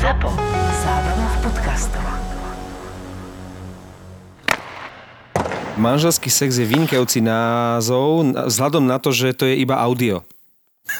[0.00, 0.28] ZAPO.
[0.80, 2.04] Zábrná v podcastov.
[5.76, 10.24] Manželský sex je vynikajúci názov vzhľadom na to, že to je iba audio.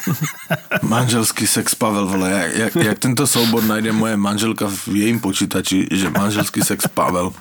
[0.82, 5.88] Manželský sex Pavel, vole, jak, jak, jak tento soubor najde moje manželka v jejím počítači,
[5.92, 7.32] že manželský sex Pavel,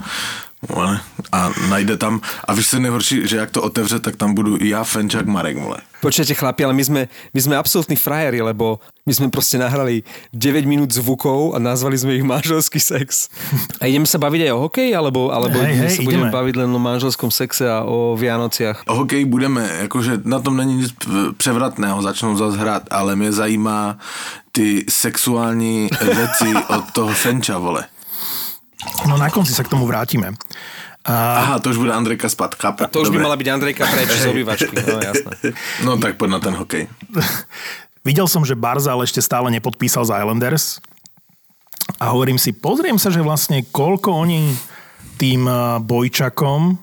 [0.70, 1.00] vole,
[1.32, 4.58] a najde tam, a víš, co je nejhorší, že jak to otevře, tak tam budu
[4.62, 5.78] ja, Fenčák, Marek, vole.
[6.02, 7.02] Počujete chlapi, ale my sme,
[7.34, 10.02] my sme absolútni frajeri, lebo my sme proste nahrali
[10.34, 13.30] 9 minút zvukov a nazvali sme ich manželský sex.
[13.78, 16.38] A ideme sa baviť aj o hokeji, alebo, alebo Hej, hej, sa budeme ideme.
[16.38, 18.82] baviť len o manželskom sexe a o Vianociach?
[18.90, 20.90] O hokeji budeme, jakože na tom není nic
[21.38, 23.98] převratného, začnou zase hrát, ale mě zajímá
[24.52, 27.86] ty sexuální věci od toho Fenča, vole.
[29.06, 30.34] No na konci sa k tomu vrátime.
[31.02, 32.86] A Aha, to už bude Andrejka spad, chápu.
[32.94, 33.26] To už by Dobre.
[33.26, 35.34] mala byť Andrejka preč z obývačky, no jasné.
[35.86, 36.86] No tak poď na ten hokej.
[38.08, 40.78] videl som, že Barzal ešte stále nepodpísal z Islanders
[41.98, 44.54] a hovorím si, pozriem sa, že vlastne koľko oni
[45.18, 45.46] tým
[45.86, 46.78] Bojčakom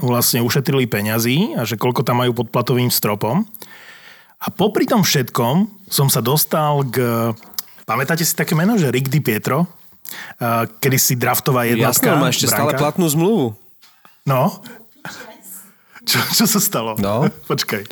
[0.00, 3.44] vlastne ušetrili peňazí a že koľko tam majú pod platovým stropom.
[4.44, 7.00] A popri tom všetkom som sa dostal k...
[7.88, 9.68] Pamätáte si také meno, že Rick Di Pietro?
[10.38, 12.14] A, Kedy si draftová jednotka.
[12.14, 12.94] Jasné, má ešte stále brankár.
[12.94, 13.56] platnú zmluvu.
[14.24, 14.62] No.
[16.04, 16.96] Čo, čo sa stalo?
[17.00, 17.28] No.
[17.50, 17.82] Počkaj.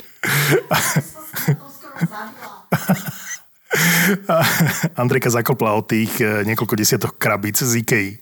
[5.01, 8.21] Andrejka zakopla od tých eh, niekoľko desiatok krabíc z Ikei.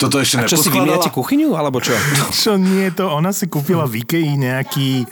[0.00, 1.92] Toto ešte A čo si vymieňate kuchyňu, alebo čo?
[2.32, 3.12] Čo nie je to?
[3.12, 5.04] Ona si kúpila v Ikei nejaký...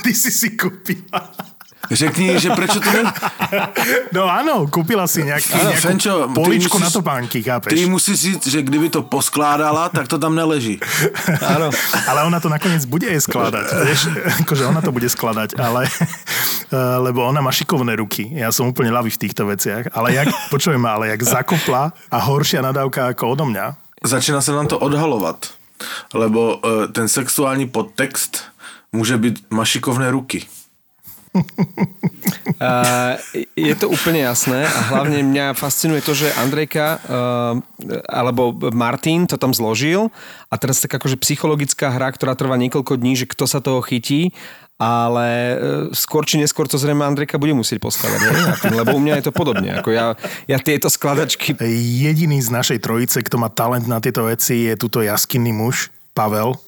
[0.00, 1.20] Ty si si kúpila.
[1.90, 3.02] Řekni, že prečo to ne...
[4.16, 7.74] No áno, kúpila si nejaký, Áno, nejakú Fenčo, poličku musíš- na topánky, chápeš?
[7.74, 10.78] Ty musíš říct, že kdyby to poskládala, tak to tam neleží.
[11.54, 11.70] Áno.
[12.06, 13.64] Ale ona to nakoniec bude aj skladať.
[13.86, 14.00] Vieš,
[14.46, 15.90] akože ona to bude skladať, ale
[17.06, 18.30] lebo ona má šikovné ruky.
[18.38, 19.90] Ja som úplne ľavý v týchto veciach.
[19.90, 23.74] Ale jak, počujem ma, ale jak zakopla a horšia nadávka ako odo mňa.
[24.04, 25.50] Začíná se nám to odhalovat,
[26.14, 28.44] lebo uh, ten sexuální podtext
[28.92, 30.46] může být mašikovné ruky.
[32.60, 33.16] Uh,
[33.56, 37.56] je to úplne jasné a hlavne mňa fascinuje to, že Andrejka uh,
[38.04, 40.12] alebo Martin to tam zložil
[40.52, 44.36] a teraz tak akože psychologická hra, ktorá trvá niekoľko dní, že kto sa toho chytí,
[44.76, 45.56] ale uh,
[45.96, 48.20] skôr či neskôr to zrejme Andrejka bude musieť poskladať,
[48.76, 49.80] lebo u mňa je to podobne.
[49.80, 50.12] Ako ja,
[50.44, 55.00] ja tieto skladačky Jediný z našej trojice, kto má talent na tieto veci, je tuto
[55.00, 56.60] jaskinný muž, Pavel.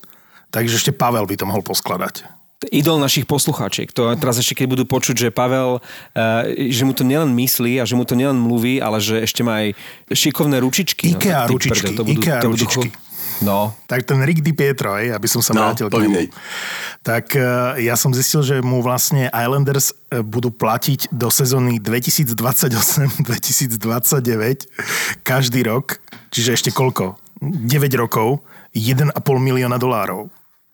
[0.48, 2.41] Takže ešte Pavel by to mohol poskladať.
[2.70, 3.90] Idol našich poslucháčiek.
[3.92, 5.80] To teraz ešte keď budú počuť, že Pavel,
[6.14, 9.40] eh, že mu to nielen myslí a že mu to nielen mluví, ale že ešte
[9.40, 9.74] má aj
[10.08, 11.12] šikovné ručičky.
[11.12, 12.88] Ikea tak ty ručičky, prdel, Ikea budú ručičky.
[12.88, 13.10] cho-
[13.42, 16.30] No, Tak ten Rick Di Pietro, aj, aby som sa No, vrátil k nemu.
[17.02, 17.42] Tak eh,
[17.82, 24.66] ja som zistil, že mu vlastne Islanders eh, budú platiť do sezóny 2028-2029
[25.22, 25.98] každý rok,
[26.30, 27.18] čiže ešte koľko?
[27.42, 27.66] 9
[27.98, 30.30] rokov, 1,5 milióna dolárov.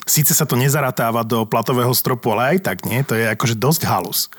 [0.08, 3.82] Síce sa to nezaratáva do platového stropu, ale aj tak nie, to je akože dosť
[3.84, 4.32] halus.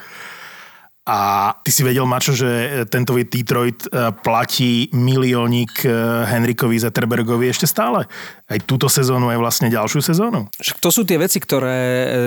[1.09, 1.17] A
[1.65, 5.89] ty si vedel, Mačo, že tento Detroit eh, platí miliónik eh,
[6.29, 8.05] Henrikovi Zetterbergovi ešte stále.
[8.45, 10.45] Aj túto sezónu, aj vlastne ďalšiu sezónu.
[10.53, 11.79] však to sú tie veci, ktoré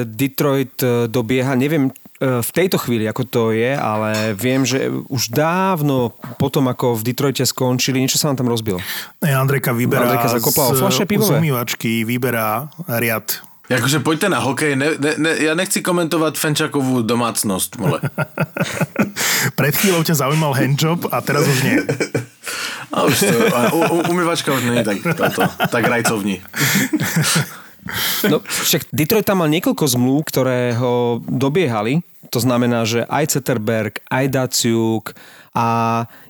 [0.03, 1.55] Detroit eh, dobieha.
[1.55, 7.03] Neviem v tejto chvíli, ako to je, ale viem, že už dávno potom, ako v
[7.11, 8.79] Detroite skončili, niečo sa vám tam rozbilo.
[9.19, 11.27] Ja Andrejka vyberá Andrejka zakopla z, pivové.
[11.27, 13.43] z umývačky, vyberá riad.
[13.71, 18.01] Jakože pojďte na hokej, ne, ne, ne, já nechci komentovat Fenčakovú domácnost, vole.
[19.59, 21.79] Pred chvíľou ťa zaujímal handjob a teraz už nie.
[22.93, 26.45] A už to, a u, u, umývačka už není tak, toto, tak rajcovní.
[28.31, 32.07] No, však Detroit tam mal niekoľko zmluv, ktoré ho dobiehali.
[32.31, 35.13] To znamená, že aj Zetterberg, aj Daciuk
[35.53, 35.67] a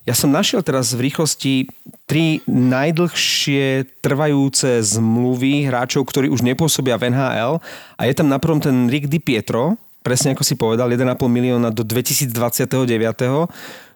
[0.03, 1.71] ja som našiel teraz v rýchlosti
[2.11, 7.62] tri najdlhšie trvajúce zmluvy hráčov, ktorí už nepôsobia v NHL
[7.95, 11.71] a je tam na prvom ten Rick Di Pietro, presne ako si povedal, 1,5 milióna
[11.71, 12.35] do 2029.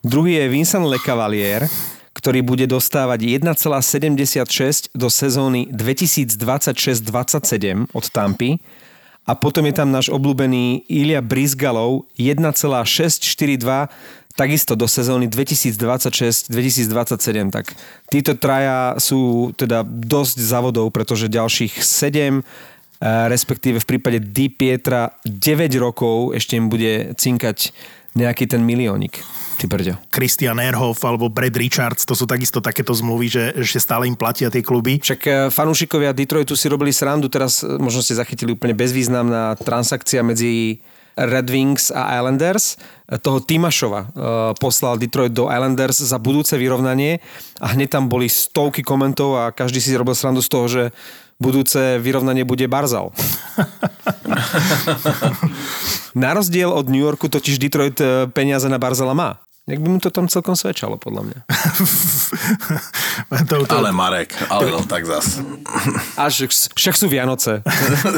[0.07, 1.67] Druhý je Vincent Lecavalier,
[2.17, 8.57] ktorý bude dostávať 1,76 do sezóny 2026-27 od Tampy.
[9.29, 13.93] A potom je tam náš obľúbený Ilya Brizgalov 1,642
[14.33, 17.53] takisto do sezóny 2026-2027.
[17.53, 17.77] Tak
[18.09, 22.41] títo traja sú teda dosť závodov, pretože ďalších 7
[23.05, 27.77] respektíve v prípade Di Pietra 9 rokov ešte im bude cinkať
[28.17, 29.21] nejaký ten miliónik.
[29.57, 29.97] Ty brďo.
[30.13, 34.53] Christian Erhoff alebo Brad Richards, to sú takisto takéto zmluvy, že ešte stále im platia
[34.53, 35.01] tie kluby.
[35.01, 40.21] Však e, fanúšikovia Detroitu si robili srandu, teraz e, možno ste zachytili úplne bezvýznamná transakcia
[40.21, 40.85] medzi
[41.17, 42.77] Red Wings a Islanders.
[43.09, 44.13] Toho Timašova
[44.61, 47.25] poslal Detroit do Islanders za budúce vyrovnanie
[47.57, 50.83] a hneď tam boli stovky komentov a každý si robil srandu z toho, že
[51.37, 53.13] budúce vyrovnanie bude Barzal.
[56.17, 59.41] na rozdiel od New Yorku totiž Detroit eh, peniaze na Barzala má.
[59.67, 61.39] Jak by mu to tam celkom svedčalo, podľa mňa.
[63.51, 65.43] to, to, Ale Marek, ale no tak zas.
[66.15, 67.67] Až však sú Vianoce.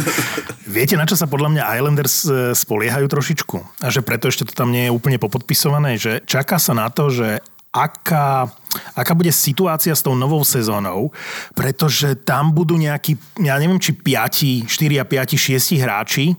[0.68, 3.80] Viete, na čo sa podľa mňa Islanders e, spoliehajú trošičku?
[3.80, 7.08] A že preto ešte to tam nie je úplne popodpisované, že čaká sa na to,
[7.08, 8.48] že aká,
[8.96, 11.12] aká bude situácia s tou novou sezónou,
[11.52, 16.34] pretože tam budú nejakí, ja neviem, či 5, 4 a 5, 6 hráči e,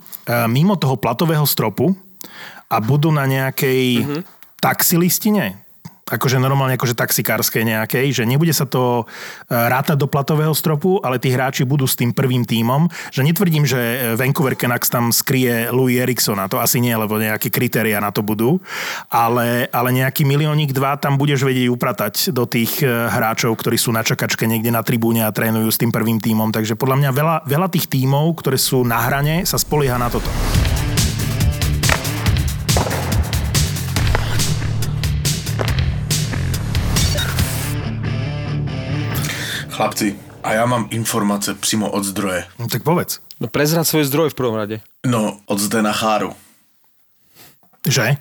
[0.50, 1.94] mimo toho platového stropu
[2.70, 4.22] a budú na nejakej mm-hmm.
[4.58, 5.62] taxilistine,
[6.10, 11.22] akože normálne akože taxikárskej nejakej, že nebude sa to e, rátať do platového stropu, ale
[11.22, 12.90] tí hráči budú s tým prvým tímom.
[13.14, 17.54] Že netvrdím, že e, Vancouver Canucks tam skrie Louis Eriksona, to asi nie, lebo nejaké
[17.54, 18.58] kritéria na to budú,
[19.14, 23.94] ale, ale nejaký miliónik dva tam budeš vedieť upratať do tých e, hráčov, ktorí sú
[23.94, 26.50] na čakačke niekde na tribúne a trénujú s tým prvým tímom.
[26.50, 30.32] Takže podľa mňa veľa, veľa tých tímov, ktoré sú na hrane, sa spolieha na toto.
[39.80, 40.12] Chlapci,
[40.44, 42.44] a ja mám informace přímo od zdroje.
[42.60, 43.24] No tak povedz.
[43.40, 44.84] No prezrať svoj zdroj v prvom rade.
[45.08, 46.36] No, od Zdena Cháru.
[47.88, 48.20] Že?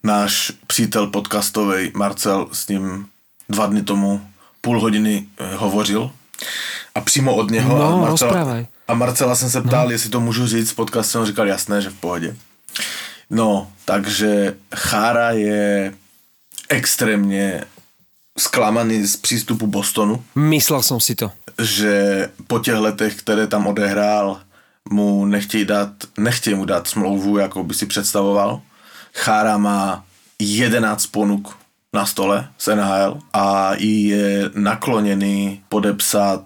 [0.00, 3.12] Náš přítel podcastovej Marcel s ním
[3.52, 4.24] dva dny tomu
[4.64, 6.08] půl hodiny eh, hovořil
[6.94, 8.66] a přímo od něho No, a, Marcela, rozprávaj.
[8.88, 9.90] a Marcela jsem se ptal, no.
[9.92, 12.36] jestli to můžu říct v podcastu, on říkal jasné, že v pohodě.
[13.30, 15.94] No, takže Chára je
[16.68, 17.64] extrémně
[18.40, 21.30] zklamaný z přístupu Bostonu, Myslel som si to.
[21.60, 24.40] že po těch letech, které tam odehrál,
[24.90, 28.60] mu nechtějí dát, nechtějí mu dát smlouvu, jako by si představoval.
[29.14, 30.04] Chára má
[30.40, 31.56] 11 ponuk
[31.92, 36.44] na stole z NHL a je nakloněný podepsat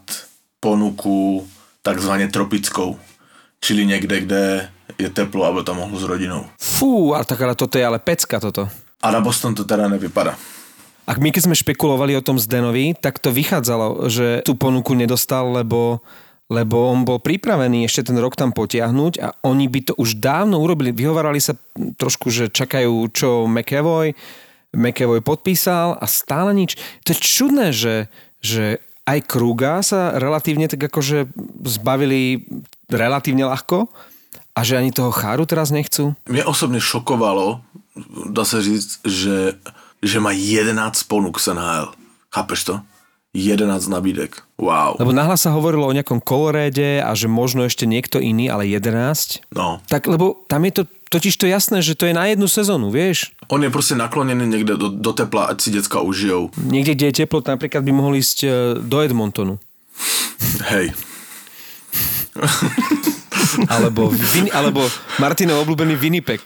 [0.61, 1.49] ponuku
[1.83, 2.99] takzvaně tropickou,
[3.61, 6.45] čili někde, kde je teplo, aby tam mohl s rodinou.
[6.61, 8.69] Fú, ale tak ale toto je ale pecka toto.
[9.03, 10.37] A na Boston to teda nevypadá.
[11.05, 15.53] Ak my keď sme špekulovali o tom Zdenovi, tak to vychádzalo, že tú ponuku nedostal,
[15.53, 16.01] lebo,
[16.49, 20.65] lebo on bol pripravený ešte ten rok tam potiahnuť a oni by to už dávno
[20.65, 20.97] urobili.
[20.97, 21.61] Vyhovárali sa
[22.01, 24.17] trošku, že čakajú, čo McEvoy,
[24.73, 26.81] McEvoy podpísal a stále nič.
[27.05, 28.09] To je čudné, že,
[28.41, 31.29] že aj Kruga sa relatívne tak akože
[31.69, 32.49] zbavili
[32.89, 33.93] relatívne ľahko
[34.57, 36.17] a že ani toho Cháru teraz nechcú.
[36.29, 37.61] Mě osobně šokovalo,
[38.31, 39.53] dá se říct, že,
[40.05, 40.77] že má 11
[41.09, 41.97] ponuk z NHL.
[42.29, 42.75] Chápeš to?
[43.35, 44.47] 11 nabídek.
[44.63, 44.95] Wow.
[45.03, 49.51] Lebo nahlas sa hovorilo o nejakom koloréde a že možno ešte niekto iný, ale 11.
[49.51, 49.83] No.
[49.91, 53.35] Tak lebo tam je to totiž to jasné, že to je na jednu sezónu, vieš?
[53.47, 56.51] On je prostě nakloněný někde do, do tepla, ať si děcka užijou.
[56.59, 58.49] Niekde, kde je teplo, napríklad by mohol ísť e,
[58.83, 59.59] do Edmontonu.
[60.75, 60.91] Hej.
[63.71, 64.83] Alebo, Vin, alebo
[65.23, 66.43] Martinov obľúbený Winnipeg.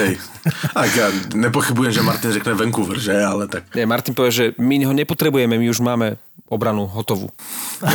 [0.00, 0.18] Hej.
[0.74, 1.06] Tak ja
[1.38, 3.14] nepochybujem, že Martin řekne Vancouver, že?
[3.14, 3.70] Ale tak...
[3.76, 6.18] Nie, Martin povie, že my ho nepotrebujeme, my už máme
[6.50, 7.30] obranu hotovú.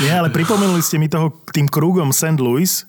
[0.00, 2.40] Nie, ale pripomenuli ste mi toho tým krúgom St.
[2.40, 2.88] Louis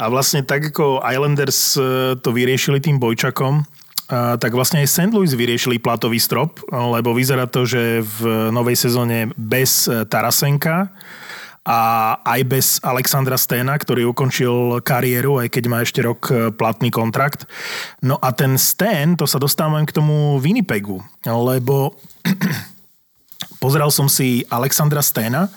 [0.00, 3.68] a vlastne tak ako Islanders e, to vyriešili tým Bojčakom,
[4.10, 5.10] tak vlastne aj St.
[5.10, 10.94] Louis vyriešili platový strop, lebo vyzerá to, že v novej sezóne bez e, Tarasenka
[11.66, 11.80] a
[12.22, 17.50] aj bez Alexandra Stena, ktorý ukončil kariéru, aj keď má ešte rok e, platný kontrakt.
[17.98, 21.98] No a ten Stan, to sa dostávam k tomu Winnipegu, lebo
[23.62, 25.50] pozeral som si Alexandra Stena,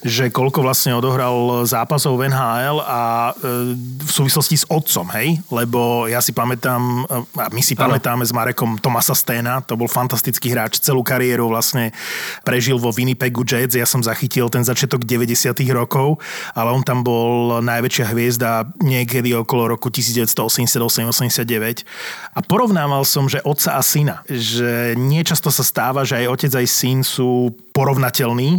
[0.00, 5.36] že koľko vlastne odohral zápasov v NHL a e, v súvislosti s otcom, hej?
[5.52, 7.84] Lebo ja si pamätám, e, a my si ano.
[7.84, 11.92] pamätáme s Marekom Tomasa Sténa, to bol fantastický hráč, celú kariéru vlastne
[12.40, 16.16] prežil vo Winnipegu Jets, ja som zachytil ten začiatok 90 rokov,
[16.56, 21.84] ale on tam bol najväčšia hviezda niekedy okolo roku 1988-89
[22.32, 26.66] a porovnával som, že otca a syna, že niečasto sa stáva, že aj otec aj
[26.66, 28.58] syn sú porovnateľní e,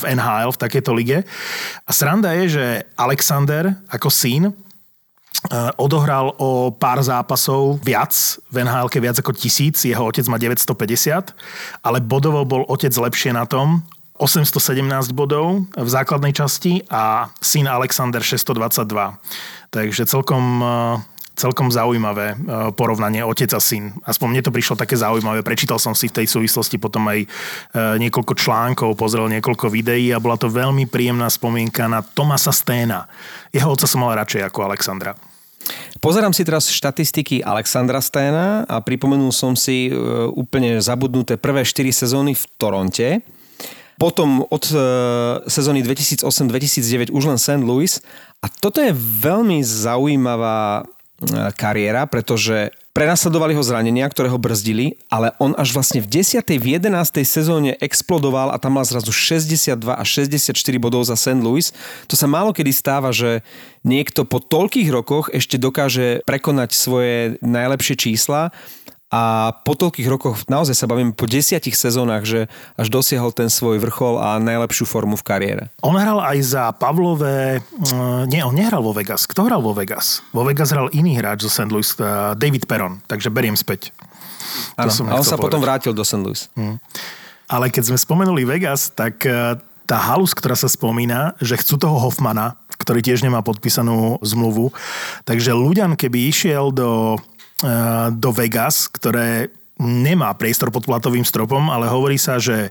[0.00, 1.18] v NHL, v takejto lige.
[1.84, 2.64] A sranda je, že
[2.96, 4.52] Alexander ako syn e,
[5.76, 8.16] odohral o pár zápasov viac,
[8.48, 11.36] v nhl viac ako tisíc, jeho otec má 950,
[11.84, 13.84] ale bodovo bol otec lepšie na tom,
[14.16, 19.18] 817 bodov v základnej časti a syn Alexander 622.
[19.68, 21.11] Takže celkom, e,
[21.42, 22.36] celkom zaujímavé e,
[22.78, 23.90] porovnanie otec a syn.
[24.06, 25.42] Aspoň mne to prišlo také zaujímavé.
[25.42, 27.26] Prečítal som si v tej súvislosti potom aj e,
[27.98, 33.10] niekoľko článkov, pozrel niekoľko videí a bola to veľmi príjemná spomienka na Tomasa Sténa.
[33.50, 35.18] Jeho otca som mal radšej ako Alexandra.
[35.98, 39.92] Pozerám si teraz štatistiky Alexandra Sténa a pripomenul som si e,
[40.30, 43.08] úplne zabudnuté prvé 4 sezóny v Toronte.
[44.00, 44.64] Potom od
[45.46, 47.62] sezóny 2008-2009 už len St.
[47.62, 48.02] Louis.
[48.42, 50.82] A toto je veľmi zaujímavá
[51.56, 56.44] kariéra, pretože Prenasledovali ho zranenia, ktoré ho brzdili, ale on až vlastne v 10.
[56.44, 56.92] v 11.
[57.24, 61.40] sezóne explodoval a tam mal zrazu 62 a 64 bodov za St.
[61.40, 61.72] Louis.
[62.12, 63.40] To sa málo kedy stáva, že
[63.80, 68.52] niekto po toľkých rokoch ešte dokáže prekonať svoje najlepšie čísla
[69.12, 72.48] a po toľkých rokoch, naozaj sa bavím po desiatich sezónach, že
[72.80, 75.62] až dosiahol ten svoj vrchol a najlepšiu formu v kariére.
[75.84, 77.60] On hral aj za Pavlové...
[77.92, 79.28] Uh, nie, on nehral vo Vegas.
[79.28, 80.24] Kto hral vo Vegas?
[80.32, 81.68] Vo Vegas hral iný hráč zo St.
[81.68, 83.04] Louis, uh, David Perron.
[83.04, 83.92] Takže beriem späť.
[84.80, 85.44] Áno, a on sa povedať.
[85.44, 86.24] potom vrátil do St.
[86.24, 86.48] Louis.
[86.56, 86.80] Hmm.
[87.52, 92.00] Ale keď sme spomenuli Vegas, tak uh, tá halus, ktorá sa spomína, že chcú toho
[92.00, 94.72] Hoffmana, ktorý tiež nemá podpísanú zmluvu.
[95.28, 97.31] Takže ľuďan, keby išiel do Eh,
[98.18, 102.70] do Vegas, ktoré nemá priestor pod platovým stropom, ale hovorí sa, že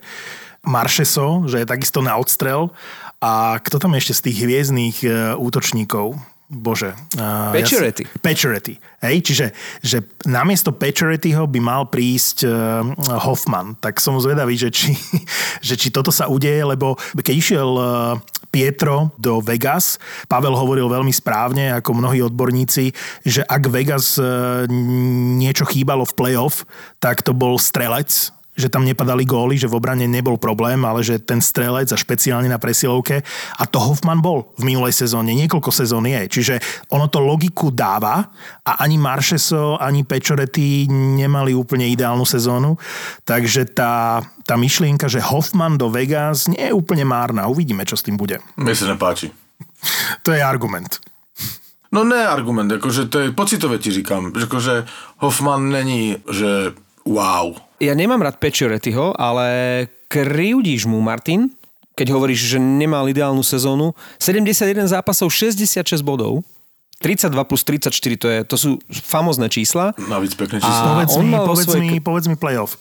[0.62, 2.70] Maršeso, že je takisto na odstrel
[3.22, 6.18] a kto tam ešte z tých hviezdných eh, útočníkov?
[6.52, 6.92] Bože.
[7.16, 8.04] Uh, Pečeretti.
[8.04, 8.76] Ja Pečeretti.
[9.00, 9.46] Hej, čiže
[9.80, 12.84] že namiesto Pečerettiho by mal prísť uh,
[13.24, 13.80] Hoffman.
[13.80, 14.92] Tak som zvedavý, že či,
[15.68, 18.20] že či toto sa udeje, lebo keď išiel uh,
[18.52, 19.96] Pietro do Vegas,
[20.28, 22.92] Pavel hovoril veľmi správne, ako mnohí odborníci,
[23.24, 24.68] že ak Vegas uh,
[25.40, 26.68] niečo chýbalo v playoff,
[27.00, 31.24] tak to bol strelec, že tam nepadali góly, že v obrane nebol problém, ale že
[31.24, 33.24] ten strelec a špeciálne na presilovke
[33.56, 36.28] a to Hoffman bol v minulej sezóne, niekoľko sezón je.
[36.28, 36.56] Čiže
[36.92, 38.28] ono to logiku dáva
[38.68, 42.76] a ani Maršeso, ani Pečoretti nemali úplne ideálnu sezónu,
[43.24, 47.48] takže tá, tá myšlienka, že Hoffman do Vegas nie je úplne márna.
[47.48, 48.44] Uvidíme, čo s tým bude.
[48.60, 49.32] Mne sa nepáči.
[50.28, 51.00] To je argument.
[51.92, 54.76] No ne argument, akože to je pocitové ti říkám, že akože
[55.20, 56.72] Hoffman není, že
[57.04, 61.50] wow, ja nemám rád Pečoretyho, ale krivdíš mu, Martin,
[61.98, 63.98] keď hovoríš, že nemal ideálnu sezónu.
[64.22, 66.46] 71 zápasov, 66 bodov.
[67.02, 67.90] 32 plus 34,
[68.22, 69.98] to, je, to sú famozné čísla.
[69.98, 71.02] Navíc pekné čísla.
[71.02, 71.82] Povedz, mi, povedz, svoje...
[71.82, 72.78] mi, povedz mi playoff.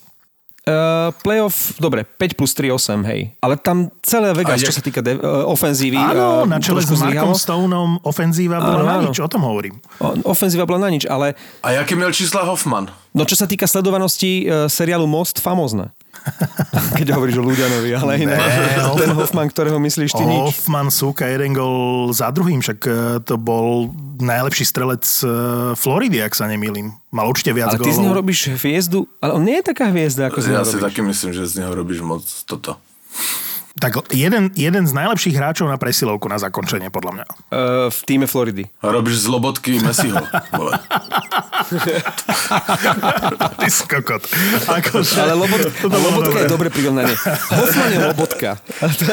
[0.61, 3.33] Uh, playoff, dobre, 5 plus 3, 8, hej.
[3.41, 5.97] Ale tam celé Vegas, čo sa týka de- uh, ofenzívy.
[5.97, 9.81] Áno, uh, na čele s Markom Stoneom ofenzíva bola na nič, o tom hovorím.
[10.05, 11.33] O, ofenzíva bola na nič, ale...
[11.65, 12.93] A jaké mal čísla Hoffman?
[13.11, 15.91] No čo sa týka sledovanosti uh, seriálu Most, famózne.
[17.01, 18.37] Keď hovoríš o Ľuďanovi, ale iné.
[18.99, 20.43] Ten Hoffman, ktorého myslíš ty nič.
[20.53, 22.79] Hoffman súka jeden gol za druhým, však
[23.25, 23.89] to bol
[24.21, 25.07] najlepší strelec
[25.79, 26.93] Floridy, ak sa nemýlim.
[27.15, 30.29] Mal určite viac Ale ty z neho robíš hviezdu, ale on nie je taká hviezda,
[30.29, 32.77] ako z Ja si taky myslím, že z neho robíš moc toto.
[33.81, 37.25] Tak jeden, jeden z najlepších hráčov na presilovku na zakončenie, podľa mňa.
[37.49, 38.69] Uh, v týme Floridy.
[38.85, 40.21] Robíš z lobotky Messiho.
[43.57, 44.21] Ty si kokot.
[44.69, 45.17] Akože...
[45.17, 47.17] Ale lobot, lobotka je dobre prirovnanie.
[47.57, 48.51] Hoffman je lobotka.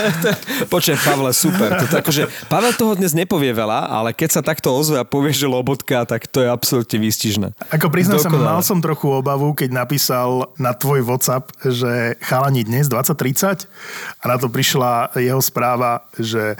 [0.73, 1.79] Počujem, Pavle, super.
[1.79, 5.47] To, akože, Pavel toho dnes nepovie veľa, ale keď sa takto ozve a povie, že
[5.47, 7.47] lobotka, tak to je absolútne výstižné.
[7.71, 12.91] Ako priznám sa, mal som trochu obavu, keď napísal na tvoj WhatsApp, že chalani dnes
[12.91, 13.63] 20.30
[14.19, 16.57] a na to prišla jeho správa, že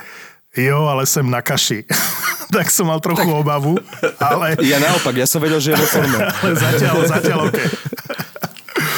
[0.54, 1.82] jo, ale sem na kaši.
[2.54, 3.42] tak som mal trochu tak...
[3.42, 3.74] obavu,
[4.22, 4.54] ale...
[4.62, 6.18] Ja naopak, ja som vedel, že je vo forme.
[6.38, 7.58] ale zatiaľ, zatiaľ OK.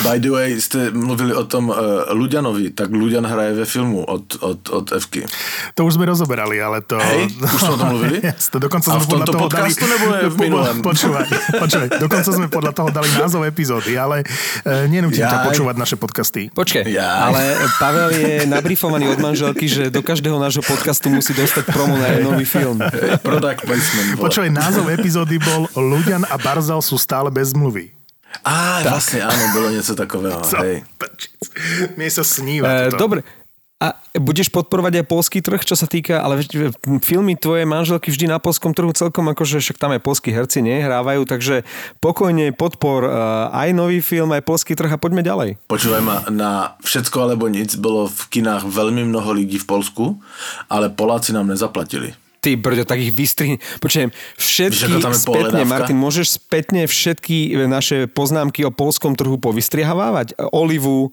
[0.01, 1.77] By the way, jste mluvili o tom uh,
[2.17, 5.29] Luďanovi, tak Luďan hraje ve filmu od, od, od Evky.
[5.77, 6.97] To už sme rozoberali, ale to...
[6.97, 8.19] Hej, už sme o tom mluvili?
[8.51, 10.77] To dokonca A sme v tomto toho podcastu dali, nebo je v minulém?
[10.81, 11.27] Počúvaj,
[11.61, 16.49] počúvaj, dokonca sme podľa toho dali názov epizódy, ale uh, nenútim ťa počúvať naše podcasty.
[16.51, 17.21] Počkej, Jaj.
[17.31, 17.43] ale
[17.77, 22.49] Pavel je nabrifovaný od manželky, že do každého nášho podcastu musí dostať promo na nový
[22.49, 22.81] film.
[23.21, 24.17] Product placement.
[24.17, 28.00] Počúvaj, názov epizódy bol Ľuďan a Barzal sú stále bez zmluvy.
[28.47, 28.95] Á, tak.
[28.95, 30.41] vlastne áno, bolo niečo takového.
[30.65, 30.87] hej.
[31.99, 32.89] Mne sa sníva.
[32.89, 33.27] E, dobre,
[33.81, 36.45] a budeš podporovať aj polský trh, čo sa týka, ale
[37.01, 41.25] filmy tvojej manželky vždy na polskom trhu celkom akože však tam aj polskí herci nehrávajú,
[41.25, 41.65] takže
[42.05, 45.57] pokojne podpor uh, aj nový film, aj polský trh a poďme ďalej.
[45.65, 50.21] Počúvaj ma, na Všetko alebo nic bolo v kinách veľmi mnoho lidí v Polsku,
[50.69, 52.13] ale Poláci nám nezaplatili.
[52.41, 53.61] Ty brďo, tak ich vystrihni.
[53.85, 54.09] Počujem,
[54.41, 60.41] všetky spätne, Martin, môžeš spätne všetky naše poznámky o polskom trhu povystrihavávať?
[60.57, 61.13] Olivu,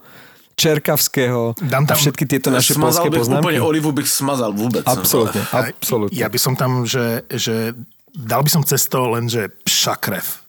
[0.58, 3.46] Čerkavského Dám tam, a všetky tieto naše polské poznámky?
[3.46, 4.88] Úplne Olivu bych smazal vôbec.
[4.88, 6.18] Absolutne, absolútne.
[6.18, 7.78] Ja by som tam, že, že
[8.16, 10.47] dal by som cez to len, že pšakrev.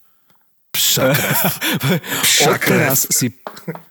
[2.49, 3.35] Odteraz si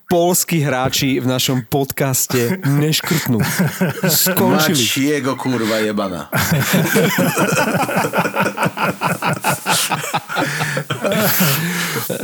[0.08, 3.44] polskí hráči v našom podcaste neškrtnú.
[4.08, 4.80] Skončili.
[4.80, 6.32] Mačiego kurva jebana.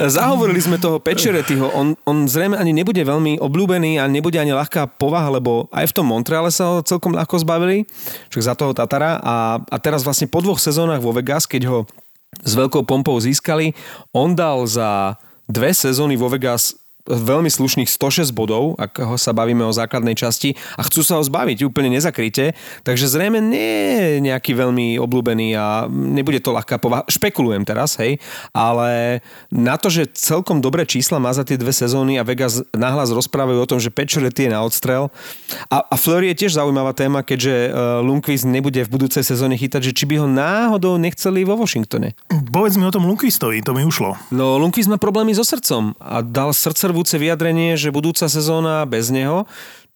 [0.08, 4.96] Zahovorili sme toho Pečeretyho, on, on zrejme ani nebude veľmi obľúbený a nebude ani ľahká
[4.96, 7.84] povaha, lebo aj v tom Montreale sa ho celkom ľahko zbavili,
[8.32, 11.78] však za toho Tatara a, a teraz vlastne po dvoch sezónach vo Vegas, keď ho
[12.42, 13.76] s veľkou pompou získali,
[14.10, 19.60] on dal za dve sezóny vo Vegas veľmi slušných 106 bodov, ak ho sa bavíme
[19.60, 24.56] o základnej časti a chcú sa ho zbaviť úplne nezakryte, takže zrejme nie je nejaký
[24.56, 27.04] veľmi obľúbený a nebude to ľahká povaha.
[27.04, 28.16] Špekulujem teraz, hej,
[28.56, 29.20] ale
[29.52, 33.58] na to, že celkom dobré čísla má za tie dve sezóny a Vegas nahlas rozprávajú
[33.60, 35.12] o tom, že Pečoretti je na odstrel
[35.68, 39.92] a, a Fleury je tiež zaujímavá téma, keďže uh, Lundqvist nebude v budúcej sezóne chytať,
[39.92, 42.16] že či by ho náhodou nechceli vo Washingtone.
[42.48, 44.16] Povedz mi o tom Lundqvistovi, to mi ušlo.
[44.32, 49.10] No Lundqvist má problémy so srdcom a dal srdce rvúce vyjadrenie, že budúca sezóna bez
[49.10, 49.50] neho,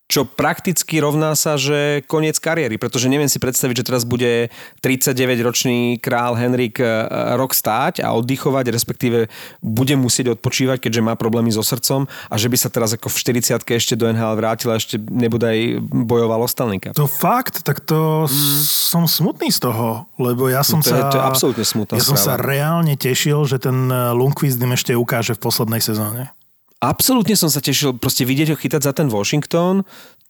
[0.08, 4.48] čo prakticky rovná sa, že koniec kariéry, pretože neviem si predstaviť, že teraz bude
[4.80, 7.04] 39-ročný král Henrik e,
[7.36, 9.28] rok stáť a oddychovať, respektíve
[9.60, 13.16] bude musieť odpočívať, keďže má problémy so srdcom a že by sa teraz ako v
[13.44, 16.96] 40 ešte do NHL vrátil a ešte nebodaj bojoval o Stalníka.
[16.96, 18.32] To fakt, tak to mm.
[18.64, 21.12] som smutný z toho, lebo ja som to je, sa...
[21.12, 25.36] to je absolútne smutná Ja som sa reálne tešil, že ten Lundqvist im ešte ukáže
[25.36, 26.32] v poslednej sezóne.
[26.78, 29.82] Absolútne som sa tešil proste vidieť ho chytať za ten Washington.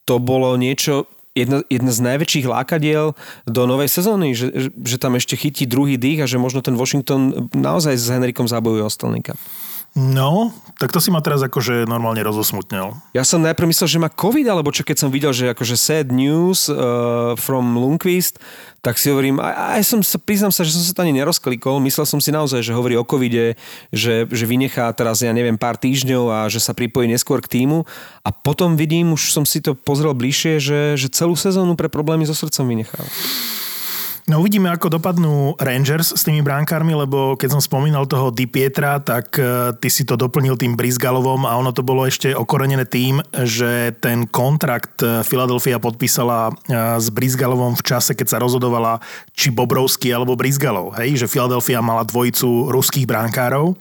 [0.08, 1.04] To bolo niečo,
[1.36, 3.12] jedna, jedna z najväčších lákadiel
[3.44, 7.52] do novej sezóny, že, že, tam ešte chytí druhý dých a že možno ten Washington
[7.52, 9.36] naozaj s Henrikom zabojuje o Stelníka.
[9.96, 12.94] No, tak to si ma teraz akože normálne rozosmutnil.
[13.16, 16.14] Ja som najprv myslel, že má COVID, alebo čo keď som videl, že akože sad
[16.14, 18.38] news uh, from Lundqvist,
[18.78, 21.82] tak si hovorím, a, aj som sa, priznám sa, že som sa to ani nerozklikol,
[21.82, 23.58] myslel som si naozaj, že hovorí o covide,
[23.90, 27.82] že, že vynechá teraz, ja neviem, pár týždňov a že sa pripojí neskôr k týmu
[28.22, 32.22] a potom vidím, už som si to pozrel bližšie, že, že celú sezónu pre problémy
[32.22, 33.02] so srdcom vynechal.
[34.28, 39.00] No uvidíme, ako dopadnú Rangers s tými bránkármi, lebo keď som spomínal toho Di Pietra,
[39.00, 43.24] tak uh, ty si to doplnil tým Brizgalovom a ono to bolo ešte okorenené tým,
[43.32, 49.00] že ten kontrakt uh, Philadelphia podpísala uh, s Brizgalovom v čase, keď sa rozhodovala
[49.32, 50.92] či Bobrovský alebo Brizgalov.
[51.00, 53.80] Hej, že Philadelphia mala dvojicu ruských bránkárov.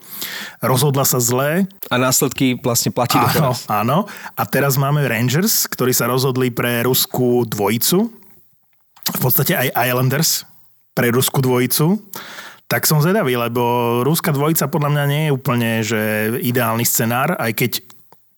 [0.64, 3.68] Rozhodla sa zle, A následky vlastne platí Áno, doteraz.
[3.68, 3.98] áno.
[4.32, 8.16] A teraz máme Rangers, ktorí sa rozhodli pre ruskú dvojicu.
[9.14, 10.44] V podstate aj Islanders
[10.92, 12.02] pre ruskú dvojicu.
[12.68, 13.62] Tak som zvedavý, lebo
[14.04, 16.00] ruská dvojica podľa mňa nie je úplne že
[16.44, 17.70] ideálny scenár, aj keď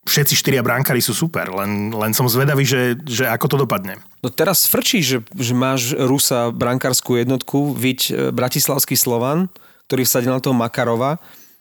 [0.06, 4.00] všetci štyria bránkári sú super, len, len som zvedavý, že, že ako to dopadne.
[4.24, 9.50] No teraz frčí, že, že máš Rusa brankárskú jednotku, viď e, Bratislavský Slovan,
[9.90, 11.18] ktorý vsadil na toho Makarova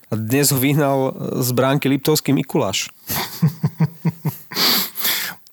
[0.10, 1.14] a dnes ho vyhnal
[1.46, 2.90] z bránky Liptovský Mikuláš.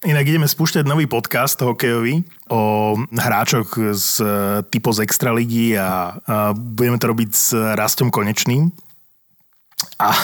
[0.07, 4.23] Inak ideme spúšťať nový podcast hokejový o hráčoch z
[4.71, 8.71] typo z Extraligy a, a budeme to robiť s Rastom Konečným.
[9.99, 10.15] A,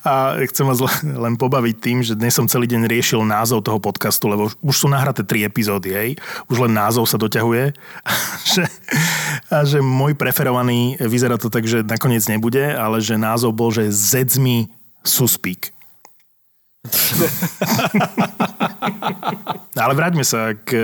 [0.00, 0.12] a
[0.48, 4.48] chcem vás len pobaviť tým, že dnes som celý deň riešil názov toho podcastu, lebo
[4.64, 6.10] už sú nahraté tri epizódy, hej.
[6.48, 7.76] Už len názov sa doťahuje.
[8.08, 8.12] A
[8.48, 8.64] že,
[9.52, 13.92] a že môj preferovaný, vyzerá to tak, že nakoniec nebude, ale že názov bol, že
[13.92, 14.72] Zedzmi
[15.04, 15.76] Suspík.
[19.80, 20.82] Ale vráťme sa k e,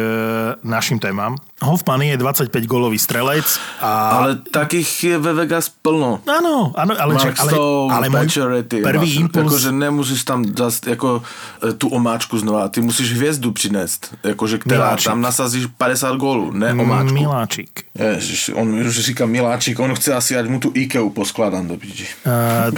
[0.65, 1.37] našim témam.
[1.61, 3.45] Hoffman je 25-golový strelec
[3.83, 4.23] a...
[4.23, 6.25] Ale takých je ve Vegas plno.
[6.25, 7.53] Áno, áno, ale, čak, ale,
[7.93, 8.29] ale môj
[8.65, 9.51] prvý máš- impuls...
[9.53, 11.21] Akože nemusíš tam zas, ako,
[11.61, 12.73] e, tú omáčku znova.
[12.73, 14.17] Ty musíš hviezdu přinést.
[14.23, 15.09] Akože, ktorá Miláčik.
[15.13, 17.13] tam nasazíš 50 gólu, ne omáčku.
[17.13, 17.73] Miláčik.
[17.93, 22.09] Ježiš, on už říká Miláčik, on chce asi, ať mu tu IKEA poskladám do piči.
[22.25, 22.73] Uh,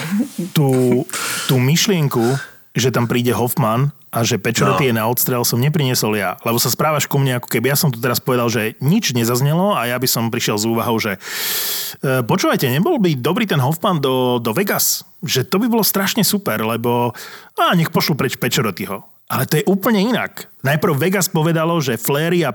[0.56, 1.04] tú,
[1.46, 2.38] tú myšlienku,
[2.78, 4.88] že tam príde Hoffman a že Pečoretti no.
[4.88, 6.40] je na odstrel, som nepriniesol ja.
[6.40, 9.76] Lebo sa správaš ku mne, ako keby ja som tu teraz povedal, že nič nezaznelo
[9.76, 14.00] a ja by som prišiel s úvahou, že uh, počúvajte, nebol by dobrý ten Hoffman
[14.00, 15.04] do, do Vegas?
[15.20, 17.12] Že to by bolo strašne super, lebo
[17.58, 19.04] a nech pošlu preč Pečorettiho.
[19.28, 20.48] Ale to je úplne inak.
[20.58, 22.50] Najprv Vegas povedalo, že Flery a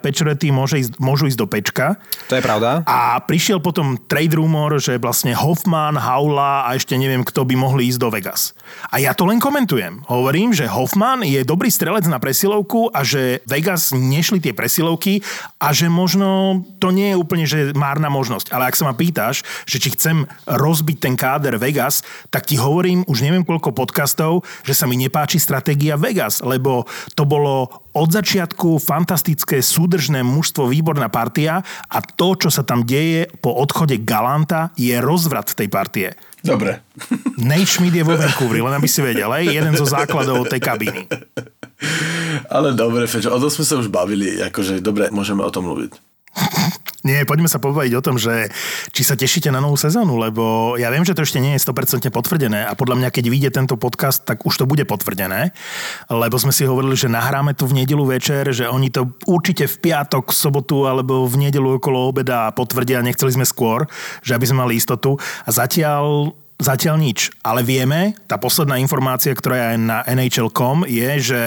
[0.52, 1.96] môže ísť, môžu ísť do Pečka.
[2.28, 2.84] To je pravda.
[2.84, 7.88] A prišiel potom trade rumor, že vlastne Hoffman, Haula a ešte neviem kto by mohli
[7.88, 8.52] ísť do Vegas.
[8.92, 10.04] A ja to len komentujem.
[10.12, 15.24] Hovorím, že Hoffman je dobrý strelec na presilovku a že Vegas nešli tie presilovky
[15.63, 18.52] a že možno to nie je úplne že márna možnosť.
[18.52, 23.08] Ale ak sa ma pýtaš, že či chcem rozbiť ten káder Vegas, tak ti hovorím
[23.08, 26.84] už neviem koľko podcastov, že sa mi nepáči stratégia Vegas, lebo
[27.16, 33.30] to bolo od začiatku fantastické súdržné mužstvo, výborná partia a to, čo sa tam deje
[33.40, 36.08] po odchode Galanta, je rozvrat tej partie.
[36.44, 36.84] Dobre.
[37.50, 41.08] Nate Schmidt je vo Vancouveri, len aby si vedel, aj jeden zo základov tej kabiny.
[42.52, 45.94] Ale dobre, Fečo, o tom sme sa už bavili, akože dobre, môžeme o tom mluviť.
[47.04, 48.48] Nie, poďme sa pobaviť o tom, že
[48.96, 52.08] či sa tešíte na novú sezónu, lebo ja viem, že to ešte nie je 100%
[52.08, 55.52] potvrdené a podľa mňa, keď vyjde tento podcast, tak už to bude potvrdené,
[56.08, 59.92] lebo sme si hovorili, že nahráme tu v nedelu večer, že oni to určite v
[59.92, 63.84] piatok, sobotu alebo v nedelu okolo obeda potvrdia, nechceli sme skôr,
[64.24, 65.20] že aby sme mali istotu.
[65.44, 66.32] A zatiaľ
[66.63, 71.42] Zatiaľ nič, ale vieme, tá posledná informácia, ktorá je na NHL.com, je, že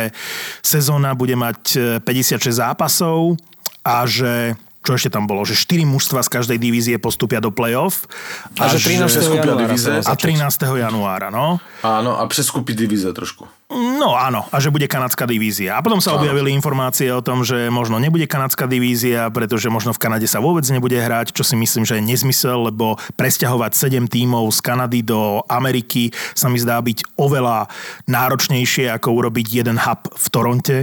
[0.61, 3.39] sezóna bude mať 56 e, zápasov
[3.87, 8.07] a že čo ešte tam bolo, že 4 mužstva z každej divízie postupia do play-off.
[8.55, 9.19] A, a že 13.
[9.43, 9.67] januára.
[9.67, 10.79] Divíze, a 13.
[10.79, 11.59] januára, no.
[11.83, 13.51] Áno, a preskúpi divíze trošku.
[13.67, 15.75] No áno, a že bude kanadská divízia.
[15.75, 16.23] A potom sa áno.
[16.23, 20.63] objavili informácie o tom, že možno nebude kanadská divízia, pretože možno v Kanade sa vôbec
[20.71, 25.43] nebude hrať, čo si myslím, že je nezmysel, lebo presťahovať 7 tímov z Kanady do
[25.51, 27.67] Ameriky sa mi zdá byť oveľa
[28.07, 30.77] náročnejšie, ako urobiť jeden hub v Toronte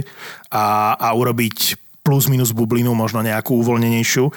[0.52, 4.28] a, a urobiť plus minus bublinu, možno nejakú uvoľnenejšiu.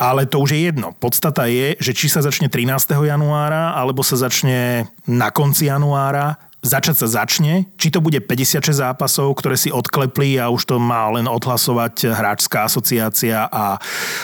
[0.00, 0.96] Ale to už je jedno.
[0.96, 2.96] Podstata je, že či sa začne 13.
[2.96, 9.32] januára, alebo sa začne na konci januára, začať sa začne, či to bude 56 zápasov,
[9.36, 13.80] ktoré si odklepli a už to má len odhlasovať hráčská asociácia a,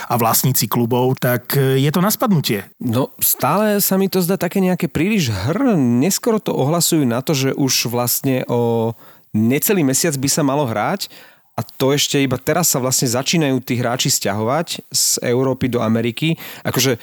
[0.08, 2.68] a vlastníci klubov, tak je to na spadnutie.
[2.76, 5.76] No stále sa mi to zdá také nejaké príliš hr.
[5.76, 8.92] Neskoro to ohlasujú na to, že už vlastne o
[9.32, 11.08] necelý mesiac by sa malo hrať
[11.56, 16.36] a to ešte iba teraz sa vlastne začínajú tí hráči stiahovať z Európy do Ameriky.
[16.60, 16.98] Akože e,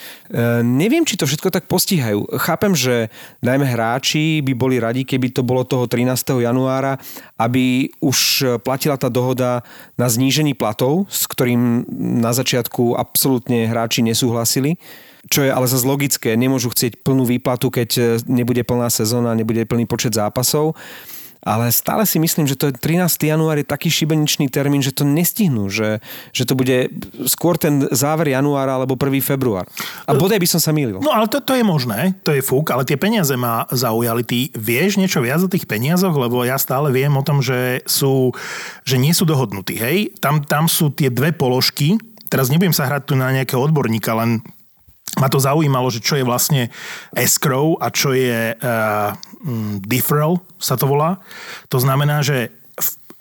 [0.61, 2.37] neviem, či to všetko tak postihajú.
[2.37, 3.09] Chápem, že
[3.41, 6.37] najmä hráči by boli radi, keby to bolo toho 13.
[6.45, 7.01] januára,
[7.41, 9.65] aby už platila tá dohoda
[9.97, 11.89] na znížení platov, s ktorým
[12.21, 14.77] na začiatku absolútne hráči nesúhlasili
[15.31, 16.35] čo je ale zase logické.
[16.35, 20.75] Nemôžu chcieť plnú výplatu, keď nebude plná sezóna, nebude plný počet zápasov
[21.43, 23.05] ale stále si myslím, že to je 13.
[23.27, 25.99] január je taký šibeničný termín, že to nestihnú, že,
[26.31, 26.89] že to bude
[27.27, 29.19] skôr ten záver januára alebo 1.
[29.19, 29.67] február.
[30.07, 31.03] A bodaj by som sa mýlil.
[31.03, 34.23] No ale to, to je možné, to je fúk, ale tie peniaze ma zaujali.
[34.23, 38.31] Ty vieš niečo viac o tých peniazoch, lebo ja stále viem o tom, že, sú,
[38.87, 39.75] že nie sú dohodnutí.
[39.75, 40.15] Hej?
[40.23, 41.99] Tam, tam sú tie dve položky,
[42.31, 44.39] teraz nebudem sa hrať tu na nejakého odborníka, len
[45.19, 46.73] ma to zaujímalo, že čo je vlastne
[47.13, 49.13] escrow a čo je uh,
[49.85, 51.21] deferral, sa to volá.
[51.69, 52.49] To znamená, že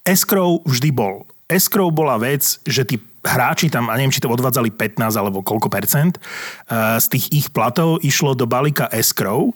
[0.06, 1.28] escrow vždy bol.
[1.50, 5.70] Escrow bola vec, že tí hráči tam, a neviem, či to odvádzali 15 alebo koľko
[5.70, 9.54] percent, uh, z tých ich platov išlo do balíka escrow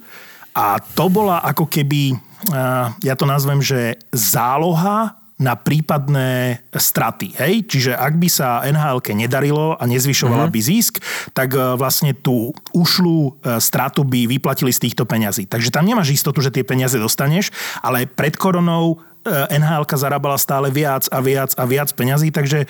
[0.57, 2.16] a to bola ako keby,
[2.53, 7.37] uh, ja to nazvem, že záloha na prípadné straty.
[7.37, 7.68] Hej?
[7.68, 10.57] Čiže ak by sa nhl nedarilo a nezvyšovala mm-hmm.
[10.57, 10.94] by zisk,
[11.37, 15.44] tak e, vlastne tú ušlú e, stratu by vyplatili z týchto peňazí.
[15.44, 17.53] Takže tam nemáš istotu, že tie peniaze dostaneš,
[17.85, 18.96] ale pred koronou
[19.29, 22.64] e, nhl zarábala stále viac a viac a viac peňazí, takže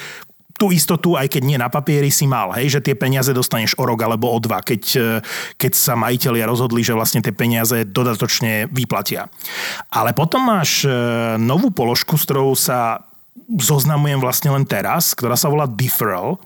[0.56, 3.84] tú istotu, aj keď nie na papieri, si mal, hej, že tie peniaze dostaneš o
[3.84, 5.08] rok alebo o dva, keď, e,
[5.60, 9.28] keď sa majiteľia rozhodli, že vlastne tie peniaze dodatočne vyplatia.
[9.92, 10.90] Ale potom máš e,
[11.36, 13.04] novú položku, s ktorou sa
[13.60, 16.40] zoznamujem vlastne len teraz, ktorá sa volá deferral.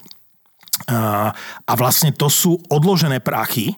[0.91, 3.77] A vlastne to sú odložené prachy,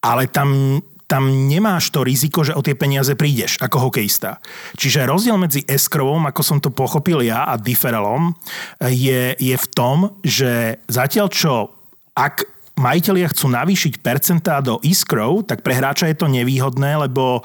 [0.00, 4.38] ale tam tam nemáš to riziko, že o tie peniaze prídeš ako hokejista.
[4.78, 8.30] Čiže rozdiel medzi escrowom, ako som to pochopil ja, a deferalom
[8.78, 11.74] je, je v tom, že zatiaľ čo
[12.14, 12.46] ak
[12.78, 17.42] majiteľia chcú navýšiť percentá do escrow, tak pre hráča je to nevýhodné, lebo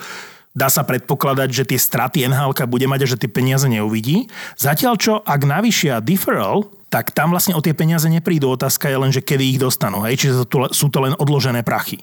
[0.55, 4.31] dá sa predpokladať, že tie straty NHL bude mať a že tie peniaze neuvidí.
[4.55, 8.55] Zatiaľ čo, ak navýšia deferral, tak tam vlastne o tie peniaze neprídu.
[8.55, 10.07] Otázka je len, že kedy ich dostanú.
[10.07, 10.23] Hej?
[10.23, 11.99] Čiže sú to len odložené prachy.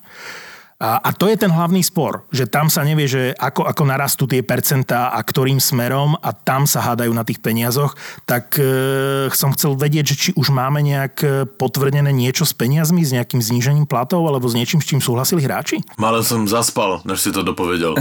[0.82, 4.26] A, a to je ten hlavný spor, že tam sa nevie, že ako, ako narastú
[4.26, 7.94] tie percentá a ktorým smerom a tam sa hádajú na tých peniazoch,
[8.26, 13.06] tak e, som chcel vedieť, že či už máme nejak e, potvrdené niečo s peniazmi,
[13.06, 15.86] s nejakým znížením platov alebo s niečím, s čím súhlasili hráči?
[16.02, 17.94] Malé som zaspal, než si to dopovedal.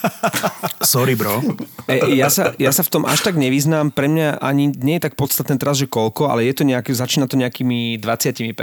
[0.86, 1.42] Sorry, bro.
[1.90, 3.90] E, ja, sa, ja sa v tom až tak nevyznám.
[3.90, 7.26] Pre mňa ani nie je tak podstatné teraz, že koľko, ale je to nejaký, začína
[7.26, 8.54] to nejakými 20%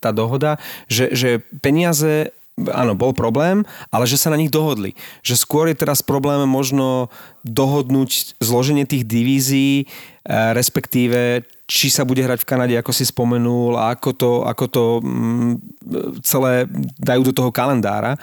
[0.00, 0.56] tá dohoda,
[0.88, 4.92] že, že peniaze áno, bol problém, ale že sa na nich dohodli.
[5.24, 7.08] Že skôr je teraz problém možno
[7.42, 9.86] dohodnúť zloženie tých divízií, e,
[10.52, 14.84] respektíve či sa bude hrať v Kanade, ako si spomenul, a ako to, ako to
[15.00, 15.52] mm,
[16.20, 16.68] celé
[17.00, 18.20] dajú do toho kalendára.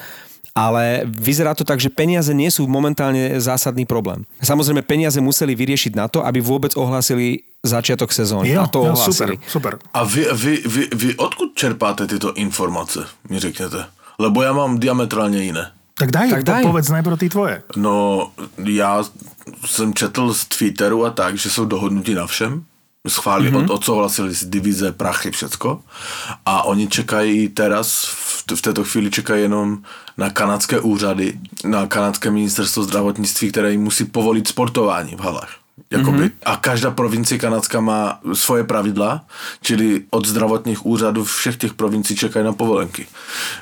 [0.60, 4.28] ale vyzerá to tak, že peniaze nie sú momentálne zásadný problém.
[4.44, 8.52] Samozrejme, peniaze museli vyriešiť na to, aby vôbec ohlásili začiatok sezóny.
[8.52, 9.39] Jo, a to jo, ohlásili.
[9.39, 9.94] super, super.
[9.96, 13.98] A vy, vy, vy, vy odkud čerpáte tyto informace, mi řekněte?
[14.19, 15.71] Lebo já mám diametrálně jiné.
[15.97, 16.63] Tak daj, Tak daj.
[16.63, 17.63] povedz najprv ty tvoje.
[17.75, 18.32] No,
[18.63, 19.03] já
[19.65, 22.63] jsem četl z Twitteru a tak, že jsou dohodnutí na všem.
[23.08, 23.63] Schválili, mm-hmm.
[23.63, 25.82] od, odsouhlasili z divize, prachy, všecko.
[26.45, 29.77] A oni čekají teraz, v, t- v této chvíli čekají jenom
[30.17, 35.49] na kanadské úřady, na kanadské ministerstvo zdravotnictví, které jim musí povolit sportování v halách.
[35.89, 36.30] Jakoby.
[36.30, 36.45] Mm-hmm.
[36.45, 39.25] A každá provincie kanadská má svoje pravidla,
[39.65, 43.08] čili od zdravotních úřadů všech těch provincií čekají na povolenky.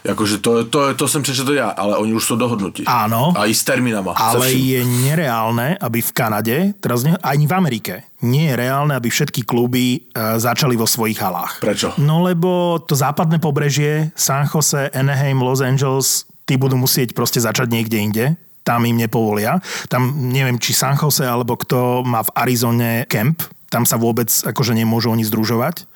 [0.04, 2.84] Jakože to, to, to jsem přečetl já, ale oni už jsou dohodnutí.
[2.84, 3.32] Áno.
[3.32, 4.12] A i s termínama.
[4.12, 9.08] Ale je nereálne, aby v Kanade, teraz ne, ani v Amerike, nie je reálne, aby
[9.08, 10.00] všetky kluby e,
[10.36, 11.64] začali vo svojich halách.
[11.64, 11.96] Prečo?
[12.04, 17.68] No lebo to západné pobrežie, San Jose, Anaheim, Los Angeles, tí budú musieť proste začať
[17.72, 18.26] niekde inde.
[18.68, 19.64] Tam im nepovolia.
[19.88, 24.76] Tam neviem, či San Jose alebo kto má v Arizone camp, tam sa vôbec akože
[24.76, 25.88] nemôžu oni združovať.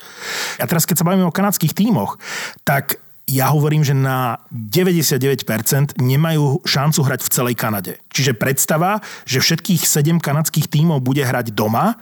[0.60, 2.20] A teraz, keď sa bavíme o kanadských tímoch,
[2.68, 3.00] tak
[3.32, 7.94] ja hovorím, že na 99% nemajú šancu hrať v celej Kanade.
[8.12, 11.96] Čiže predstava, že všetkých 7 kanadských tímov bude hrať doma,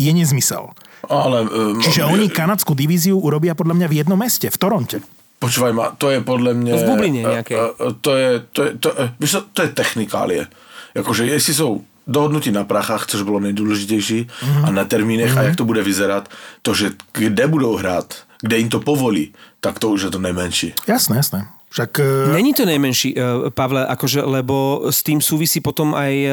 [0.00, 0.72] je nezmysel.
[1.04, 5.04] Ale, um, Čiže oni kanadskú divíziu urobia podľa mňa v jednom meste, v Toronte.
[5.40, 6.76] Počúvaj ma, to je podle mě...
[6.76, 7.56] V bubline nějaké.
[7.56, 10.46] eh, To je, to je, to, víš co, to je technikálie.
[10.94, 14.64] Jakože jestli jsou dohodnutí na prachách, což bylo nejdůležitější, mm-hmm.
[14.64, 15.38] a na termínech mm-hmm.
[15.38, 16.28] a jak to bude vyzerat,
[16.62, 20.74] to, že kde budou hrát, kde jim to povolí, tak to už je to nejmenší.
[20.86, 21.46] Jasné, jasné.
[21.70, 26.32] Však e, Není to najmenší, eh, Pavle, akože, lebo s tým súvisí potom aj eh,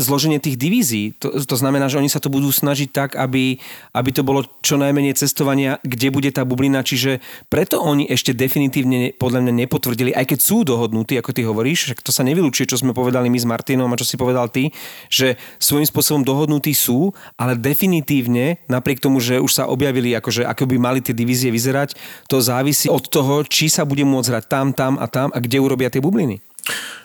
[0.00, 1.12] zloženie tých divízií.
[1.20, 3.60] To, to znamená, že oni sa to budú snažiť tak, aby,
[3.92, 6.80] aby to bolo čo najmenej cestovania, kde bude tá bublina.
[6.80, 7.20] Čiže
[7.52, 12.00] preto oni ešte definitívne podľa mňa nepotvrdili, aj keď sú dohodnutí, ako ty hovoríš, však
[12.00, 14.72] to sa nevylučuje, čo sme povedali my s Martinom a čo si povedal ty,
[15.12, 20.64] že svojím spôsobom dohodnutí sú, ale definitívne, napriek tomu, že už sa objavili, akože ako
[20.64, 21.92] by mali tie divízie vyzerať,
[22.24, 25.58] to závisí od toho, či sa bude môcť hrať tam, tam a tam a kde
[25.58, 26.38] urobia tie bubliny.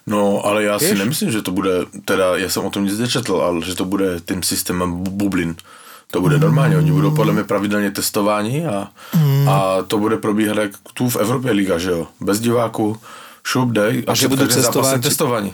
[0.05, 0.99] No, ale já si Víš?
[0.99, 1.71] nemyslím, že to bude,
[2.05, 5.55] teda já jsem o tom nic nečetl, ale že to bude tím systémem bu- bublin.
[6.11, 8.91] To bude normálně, oni budou podle mě pravidelně testováni a,
[9.49, 12.07] a to bude probíhat jak tu v Evropě liga, že jo?
[12.21, 12.97] Bez diváků,
[13.43, 15.51] šup, dej A že budú cestovať- je testovaní.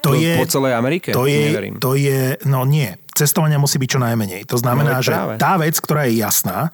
[0.00, 0.34] to je...
[0.40, 1.12] po celej Amerike?
[1.12, 1.76] To je, Neverím.
[1.78, 4.48] to je, no nie, cestovania musí byť čo najmenej.
[4.48, 5.34] To znamená, No, že práve.
[5.36, 6.72] tá vec, ktorá je jasná,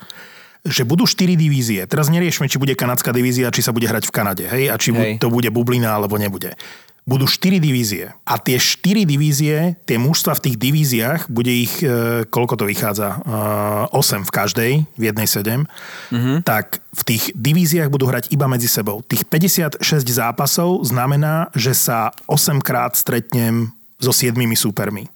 [0.66, 1.86] že budú štyri divízie.
[1.86, 4.90] Teraz neriešme, či bude kanadská divízia, či sa bude hrať v Kanade, hej, a či
[4.92, 5.22] Hej.
[5.22, 6.58] to bude bublina, alebo nebude.
[7.06, 8.10] Budú štyri divízie.
[8.26, 13.22] A tie štyri divízie, tie mužstva v tých divíziách, bude ich, e, koľko to vychádza?
[13.22, 15.70] E, 8 v každej, v jednej 7.
[16.10, 16.36] Mm-hmm.
[16.42, 19.06] Tak v tých divíziách budú hrať iba medzi sebou.
[19.06, 23.70] Tých 56 zápasov znamená, že sa 8 krát stretnem
[24.02, 25.06] so 7 súpermi.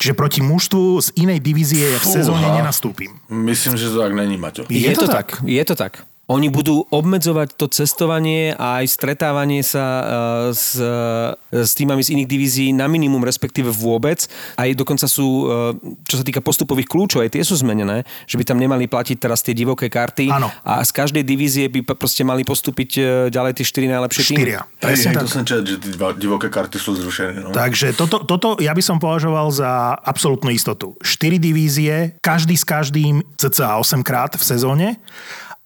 [0.00, 3.20] Čiže proti mužstvu z inej divízie ja v sezóne nenastúpim.
[3.28, 4.64] Myslím, že to tak není, Maťo.
[4.72, 5.36] Je Je, to to tak?
[5.36, 5.44] tak.
[5.44, 5.92] Je to tak.
[6.30, 10.06] Oni budú obmedzovať to cestovanie a aj stretávanie sa eh,
[10.54, 14.30] s, eh, s týmami z iných divízií na minimum, respektíve vôbec.
[14.54, 15.74] Aj dokonca sú, eh,
[16.06, 19.42] čo sa týka postupových kľúčov, aj tie sú zmenené, že by tam nemali platiť teraz
[19.42, 20.30] tie divoké karty.
[20.30, 20.54] Áno.
[20.62, 23.02] A z každej divízie by proste mali postúpiť
[23.34, 24.38] ďalej tie štyri najlepšie týmy.
[24.38, 24.60] Štyria.
[24.78, 25.26] Presne tak.
[25.26, 25.76] to som čet, že
[26.14, 27.42] divoké karty sú zrušené.
[27.42, 27.50] No.
[27.50, 30.94] Takže toto, toto ja by som považoval za absolútnu istotu.
[31.02, 34.94] 4 divízie, každý s každým cca 8 krát v sezóne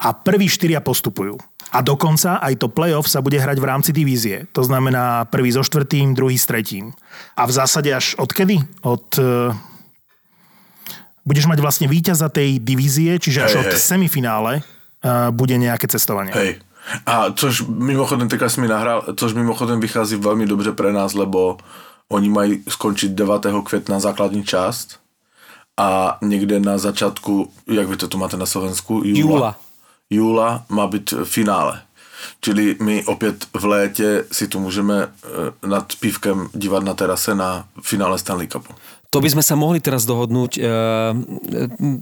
[0.04, 1.40] a prví štyria postupujú.
[1.72, 4.44] A dokonca aj to playoff sa bude hrať v rámci divízie.
[4.52, 6.92] To znamená prvý so štvrtým, druhý s tretím.
[7.34, 8.60] A v zásade až odkedy?
[8.84, 9.08] Od...
[9.18, 9.50] e,
[11.24, 13.80] Budeš mať vlastne víťaza tej divízie, čiže až Hej, od hej.
[13.80, 14.62] semifinále e,
[15.32, 16.36] bude nejaké cestovanie.
[16.36, 16.60] Hej.
[17.08, 21.56] A což mimochodem, teďka jsi mi nahrál, což mimochodem vychází velmi dobře pre nás, lebo
[22.12, 23.46] oni mají skončit 9.
[23.64, 25.00] května základní část
[25.80, 29.00] a někde na začátku, jak vy to tu máte na Slovensku?
[29.04, 29.16] Júla.
[29.16, 29.56] Júla
[30.68, 31.82] má být finále.
[32.40, 37.64] Čili my opět v létě si tu můžeme eh, nad pívkem dívat na terase na
[37.82, 38.74] finále Stanley Cupu.
[39.14, 40.58] To by sme sa mohli teraz dohodnúť.
[40.58, 40.62] e,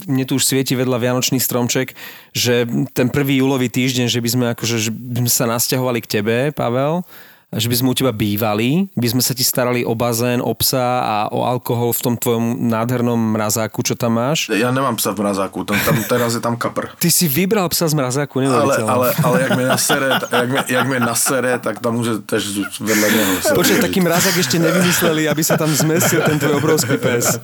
[0.08, 1.92] Mne tu už svieti vedľa Vianočný stromček,
[2.32, 2.64] že
[2.96, 6.36] ten prvý júlový týždeň, že by sme, akože, že by sme sa nasťahovali k tebe,
[6.56, 7.04] Pavel,
[7.52, 11.04] že by sme u teba bývali, by sme sa ti starali o bazén, o psa
[11.04, 14.48] a o alkohol v tom tvojom nádhernom mrazáku, čo tam máš.
[14.48, 16.88] Já nemám psa v mrazáku, tam, tam teraz je tam kapr.
[16.96, 18.88] Ty si vybral psa z mrazáku, Ale, neuveriteľné.
[18.88, 22.44] ale, ale jak mi nasere, jak mi, jak mi nasere, tak tam může tež
[22.80, 23.32] vedle něho.
[23.42, 27.36] se Počkaj, taký mrazák ešte nevymysleli, aby sa tam zmestil ten tvoj obrovský pes.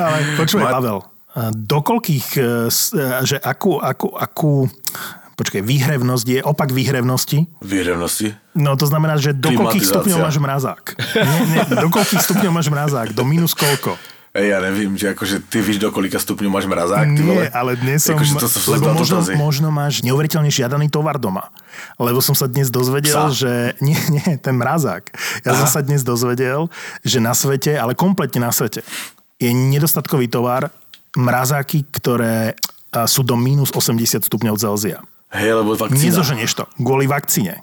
[0.00, 0.98] Ale počúvaj, Ma- Pavel,
[1.54, 4.66] do koľkých, e, e, že akú, akú, akú
[5.40, 7.48] počkaj, výhrevnosť je opak výhrevnosti.
[7.64, 8.36] Výhrevnosti?
[8.52, 10.84] No to znamená, že do koľkých stupňov máš mrazák?
[11.16, 13.16] Nie, nie, do koľkých stupňov máš mrazák?
[13.16, 13.96] Do minus koľko?
[14.30, 17.42] Ej, ja nevím, že akože ty víš, do kolika stupňov máš mrazák, ty vole?
[17.42, 19.34] Nie, ale dnes som, Akože to sú lebo možno, dotazy.
[19.34, 21.50] možno máš neuveriteľne žiadaný tovar doma.
[21.98, 23.34] Lebo som sa dnes dozvedel, Psa.
[23.34, 23.52] že...
[23.82, 25.10] Nie, nie, ten mrazák.
[25.42, 25.74] Ja som Aha.
[25.74, 26.70] sa dnes dozvedel,
[27.02, 28.86] že na svete, ale kompletne na svete,
[29.42, 30.70] je nedostatkový tovar
[31.18, 32.54] mrazáky, ktoré
[33.10, 35.02] sú do minus 80 stupňov Celzia.
[35.30, 36.10] Hej, lebo vakcína.
[36.10, 36.64] Nezoženieš to.
[36.78, 37.62] Kvôli vakcíne.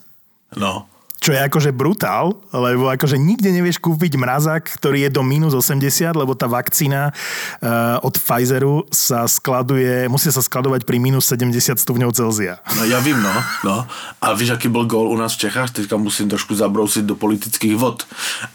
[0.55, 0.87] No.
[1.17, 6.13] Čo je akože brutál, lebo akože nikde nevieš kúpiť mrazák, ktorý je do minus 80,
[6.13, 12.13] lebo tá vakcína uh, od Pfizeru sa skladuje, musí sa skladovať pri minus 70 stupňov
[12.13, 12.61] Celzia.
[12.77, 13.33] No ja vím, no.
[13.65, 13.77] no.
[14.21, 15.73] A víš, aký byl gól u nás v Čechách?
[15.73, 18.05] Teďka musím trošku zabrousit do politických vod.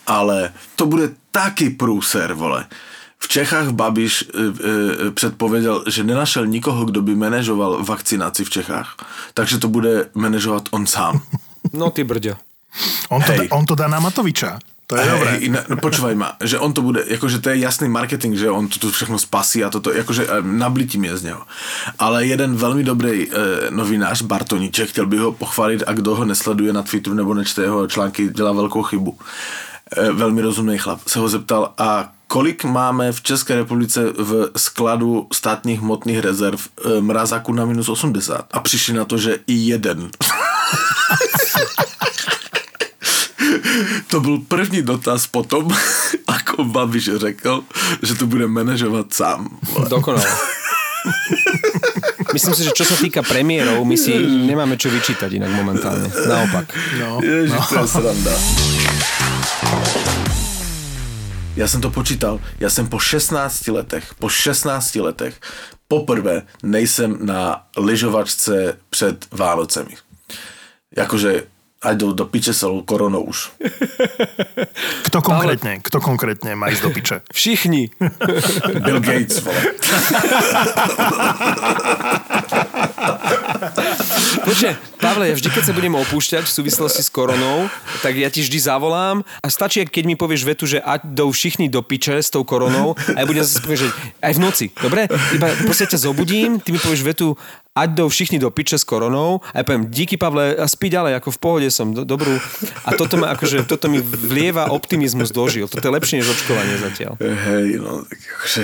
[0.07, 2.71] Ale to bude taký průser, vole.
[3.23, 4.27] V Čechách Babiš e,
[5.07, 8.97] e, předpověděl, že nenašel nikoho, kdo by manažoval vakcinaci v Čechách.
[9.35, 11.21] Takže to bude manažovat on sám.
[11.73, 12.35] No ty brďo.
[13.09, 13.49] On to, Hej.
[13.51, 14.59] on to dá na Matoviča.
[14.87, 15.31] To je dobré.
[15.31, 18.69] Hej, no, počúvaj ma, že on to bude, akože to je jasný marketing, že on
[18.69, 21.43] to tu všechno spasí a toto, akože eh, nablití mě z něho.
[21.99, 23.35] Ale jeden velmi dobrý e,
[23.71, 27.87] novinář, Bartoníček, chtěl by ho pochválit a kdo ho nesleduje na Twitteru nebo nečte jeho
[27.87, 29.19] články, dělá velkou chybu.
[29.97, 31.01] E, velmi rozumný chlap.
[31.07, 37.01] Se ho zeptal, a kolik máme v České republice v skladu státních hmotných rezerv e,
[37.01, 38.49] mrazáku na minus 80?
[38.51, 40.11] A přišli na to, že i jeden.
[44.09, 45.69] To byl první dotaz potom,
[46.27, 47.65] ako Babiš řekl,
[48.03, 49.49] že to bude manažovat sám.
[49.89, 50.37] Dokonale.
[52.33, 56.13] Myslím si, že čo sa týka premiérov, my si nemáme čo vyčítať inak momentálne.
[56.29, 56.69] Naopak.
[57.01, 57.25] No.
[57.25, 58.35] Ježiš, to je sranda.
[61.57, 65.41] Já jsem to počítal, já jsem po 16 letech, po 16 letech
[65.89, 69.97] poprvé nejsem na lyžovačce před Vánocemi.
[70.97, 71.43] Jakože
[71.83, 73.51] ať do, do piče sa koronou už.
[75.11, 77.17] Kto konkrétne, kto konkrétne má ísť do piče?
[77.37, 77.91] Všichni.
[78.81, 79.61] Bill Gates, vole.
[84.43, 87.71] Počkaj, Pavle, ja vždy, keď sa budem opúšťať v súvislosti s koronou,
[88.03, 91.71] tak ja ti vždy zavolám a stačí, keď mi povieš vetu, že ať jdou všichni
[91.71, 95.07] do piče s tou koronou a ja budem zase povedať, aj v noci, dobre?
[95.35, 97.39] Iba proste ťa zobudím, ty mi povieš vetu,
[97.73, 101.23] ať jdou všichni do piče s koronou a ja poviem, díky Pavle, a spí ďalej,
[101.23, 102.37] ako v pohode som, do, dobrú.
[102.85, 105.71] A toto, ma, akože, toto mi vlieva optimizmus dožil.
[105.71, 107.17] Toto je lepšie než očkovanie zatiaľ.
[107.23, 108.63] Hej, no, tak akože,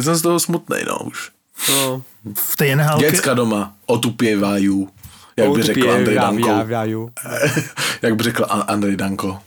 [0.00, 1.30] som z toho smutnej, no už.
[1.68, 2.02] No,
[2.34, 4.88] V tej nhl Děcka doma otupěvají,
[5.36, 6.48] jak by řekl Andrej Danko.
[8.02, 9.38] Jak by řekl An- Andrej Danko.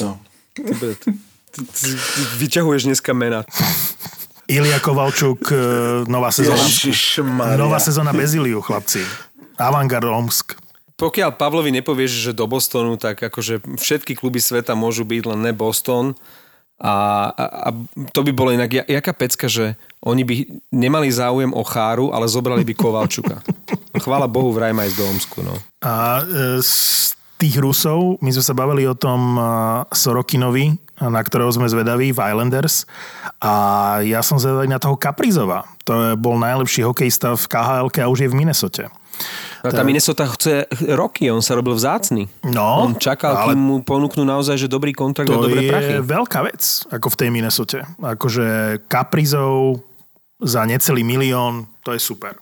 [0.00, 0.18] No.
[0.54, 1.12] Ty, ty,
[1.50, 3.42] ty, ty vyťahuješ dneska mena.
[4.50, 5.56] Ilia Kovalčuk, e,
[6.10, 6.58] nová sezóna.
[6.58, 7.54] Ježišmaria.
[7.58, 9.02] Nová sezóna bez Iliu, chlapci.
[9.58, 10.58] Avangard Omsk.
[10.98, 15.52] Pokiaľ Pavlovi nepovieš, že do Bostonu, tak akože všetky kluby sveta môžu byť len ne
[15.54, 16.18] Boston.
[16.80, 17.68] A, a, a
[18.10, 20.34] to by bolo inak, ja- jaká pecka, že oni by
[20.72, 23.44] nemali záujem o Cháru, ale zobrali by Kovalčuka.
[24.04, 25.38] Chvála Bohu, vraj má ísť do Omsku.
[25.44, 25.54] No.
[25.84, 29.42] A e, z tých Rusov, my sme sa bavili o tom e,
[29.92, 32.88] Sorokinovi, na ktorého sme zvedaví v Islanders.
[33.40, 33.52] A
[34.04, 35.64] ja som zvedavý na toho Kaprizova.
[35.88, 38.84] To bol najlepší hokejista v KHL a už je v Minnesote.
[39.60, 40.64] A tá Minnesota chce
[40.96, 42.28] roky, on sa robil vzácný.
[42.48, 45.70] No, on čakal, ale kým mu ponúknú naozaj že dobrý kontrakt a to dobré je
[45.70, 45.92] prachy.
[46.00, 47.78] veľká vec, ako v tej Minnesote.
[48.00, 49.84] Akože Kaprizov
[50.40, 52.40] za necelý milión, to je super.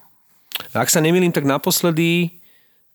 [0.75, 2.39] Ak sa nemýlim, tak naposledy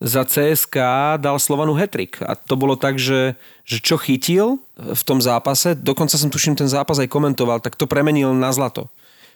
[0.03, 0.75] za CSK
[1.15, 2.19] dal Slovanu hetrik.
[2.27, 6.67] A to bolo tak, že, že čo chytil v tom zápase, dokonca som tuším ten
[6.67, 8.91] zápas aj komentoval, tak to premenil na zlato.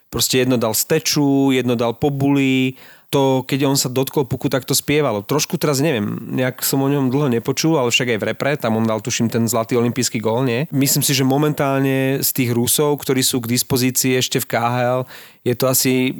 [0.08, 4.76] Proste jedno dal steču, jedno dal pobuli, to, keď on sa dotkol puku, tak to
[4.76, 5.24] spievalo.
[5.24, 8.76] Trošku teraz neviem, nejak som o ňom dlho nepočul, ale však aj v repre, tam
[8.76, 10.68] on dal tuším ten zlatý olimpijský gól, nie?
[10.76, 15.02] Myslím si, že momentálne z tých Rusov, ktorí sú k dispozícii ešte v KHL,
[15.48, 16.14] je to asi e,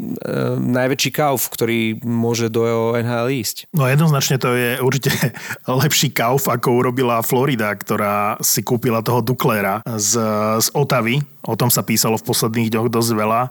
[0.56, 3.68] najväčší kauf, ktorý môže do NHL ísť.
[3.76, 5.12] No jednoznačne to je určite
[5.84, 10.16] lepší kauf, ako urobila Florida, ktorá si kúpila toho Duklera z,
[10.64, 11.20] z Otavy.
[11.44, 13.42] O tom sa písalo v posledných dňoch dosť veľa.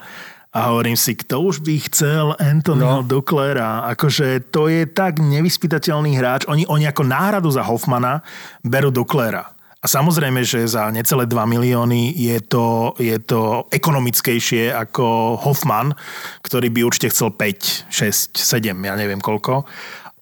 [0.57, 3.07] A hovorím si, kto už by chcel Anthonyho no.
[3.07, 3.85] Duklera?
[3.93, 6.49] Akože to je tak nevyspytateľný hráč.
[6.49, 8.25] Oni, oni ako náhradu za Hoffmana
[8.65, 9.53] berú Duklera.
[9.85, 15.93] A samozrejme, že za necelé 2 milióny je to, je to ekonomickejšie ako Hoffman,
[16.41, 19.69] ktorý by určite chcel 5, 6, 7, ja neviem koľko.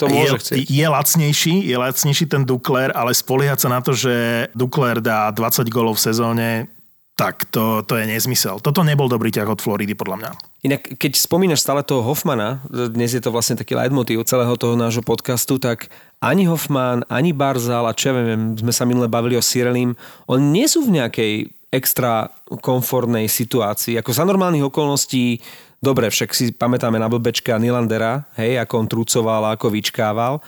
[0.03, 0.63] To môže je, chcieť.
[0.67, 5.71] je lacnejší, je lacnejší ten Dukler, ale spoliehať sa na to, že Dukler dá 20
[5.71, 6.74] golov v sezóne,
[7.15, 8.59] tak to, to je nezmysel.
[8.59, 10.31] Toto nebol dobrý ťah od Floridy, podľa mňa.
[10.67, 15.07] Inak, keď spomínaš stále toho Hoffmana, dnes je to vlastne taký leitmotív celého toho nášho
[15.07, 19.45] podcastu, tak ani Hoffman, ani Barzal a čo ja viem, sme sa minule bavili o
[19.45, 19.95] Sirelim,
[20.27, 21.33] oni nie sú v nejakej
[21.71, 23.99] extra komfortnej situácii.
[23.99, 25.39] Ako za normálnych okolností,
[25.79, 30.43] dobre, však si pamätáme na blbečka Nilandera, hej, ako on trúcoval, ako vyčkával,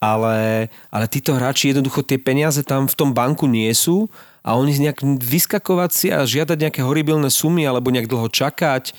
[0.00, 4.08] ale, ale títo hráči jednoducho tie peniaze tam v tom banku nie sú
[4.40, 8.96] a oni nejak vyskakovať si a žiadať nejaké horibilné sumy alebo nejak dlho čakať,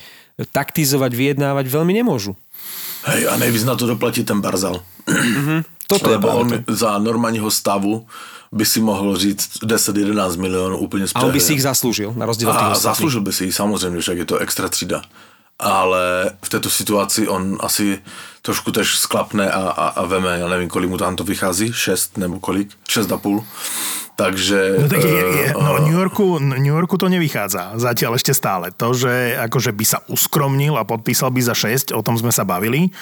[0.54, 2.38] taktizovať, vyjednávať veľmi nemôžu.
[3.02, 4.78] Hej, a nejvíc na to doplatí ten Barzal.
[5.90, 6.74] Toto je Lebo on práve to.
[6.78, 8.06] za normálního stavu
[8.52, 12.50] by si mohl říct 10-11 milionů úplně A on by si ich zaslúžil, na rozdiel
[12.50, 15.02] od A zasloužil by si ji, samozřejmě, však je to extra třída.
[15.58, 18.02] Ale v této situaci on asi
[18.42, 22.18] trošku tež sklapne a, a, a veme, já nevím, kolik mu tam to vychází, 6
[22.18, 23.44] nebo kolik, 6,5.
[24.16, 24.76] Takže...
[24.80, 28.68] No tak je, je, eh, no New Yorku, New Yorku to nevychádza zatiaľ ešte stále.
[28.76, 32.44] To, že akože by sa uskromnil a podpísal by za 6, o tom sme sa
[32.44, 32.92] bavili,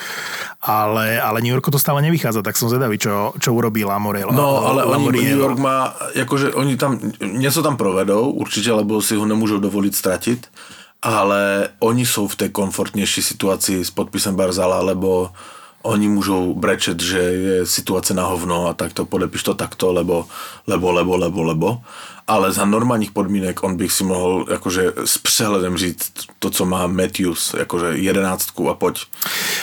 [0.62, 4.30] ale, ale New Yorku to stále nevychádza, tak som zvedavý, čo, čo urobí Lamorel.
[4.30, 5.26] No, ale oni, Lamoriello.
[5.26, 5.78] New York má,
[6.14, 10.46] jakože oni tam něco tam provedou, určitě, lebo si ho nemůžou dovolit ztratit,
[11.02, 15.30] ale oni jsou v té komfortnější situaci s podpisem Barzala, lebo
[15.82, 20.28] oni můžou brečet, že je situace na hovno a tak to podepiš to takto, lebo,
[20.66, 21.68] lebo, lebo, lebo, lebo.
[22.26, 26.86] Ale za normálních podmínek on bych si mohl jakože s přehledem říct to, co má
[26.86, 29.02] Matthews, jakože jedenáctku a pojď,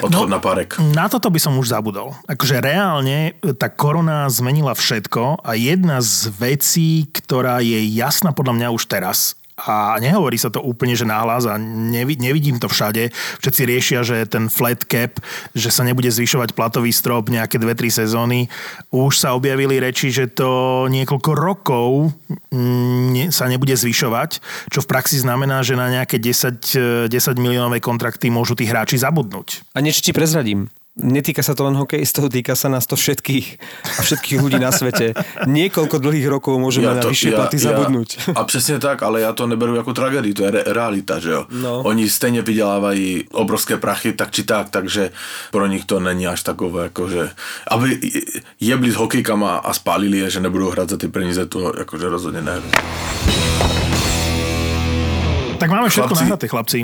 [0.01, 0.75] odchod no, na párek.
[0.91, 2.11] Na toto by som už zabudol.
[2.27, 8.67] Akože reálne tá korona zmenila všetko a jedna z vecí, ktorá je jasná podľa mňa
[8.75, 13.09] už teraz, a nehovorí sa to úplne, že náhlas a nevi- nevidím to všade.
[13.41, 15.17] Všetci riešia, že ten flat cap,
[15.57, 18.53] že sa nebude zvyšovať platový strop nejaké 2-3 sezóny.
[18.93, 22.13] Už sa objavili reči, že to niekoľko rokov
[22.53, 24.39] mm, sa nebude zvyšovať,
[24.69, 29.65] čo v praxi znamená, že na nejaké 10, 10 miliónové kontrakty môžu tí hráči zabudnúť.
[29.73, 30.69] A niečo ti prezradím.
[30.97, 33.47] Netýka sa to len hokejistov, týka sa nás to všetkých
[33.97, 35.13] a všetkých ľudí na svete.
[35.45, 38.33] Niekoľko dlhých rokov môžeme na vyššie platy zabudnúť.
[38.35, 41.45] A přesně tak, ale já to neberu jako tragédii, to je re- realita, že jo.
[41.51, 41.85] No.
[41.85, 45.11] Oni stejně vydělávají obrovské prachy, tak či tak, takže
[45.51, 47.29] pro nich to není až takové, jakože,
[47.71, 47.99] aby
[48.59, 52.41] jebli s hokejkama a spálili je, že nebudou hrát za ty peníze, to jakože rozhodně
[52.41, 52.61] ne.
[55.57, 56.23] Tak máme všetko Chlapci.
[56.23, 56.79] nahraté, chlapci.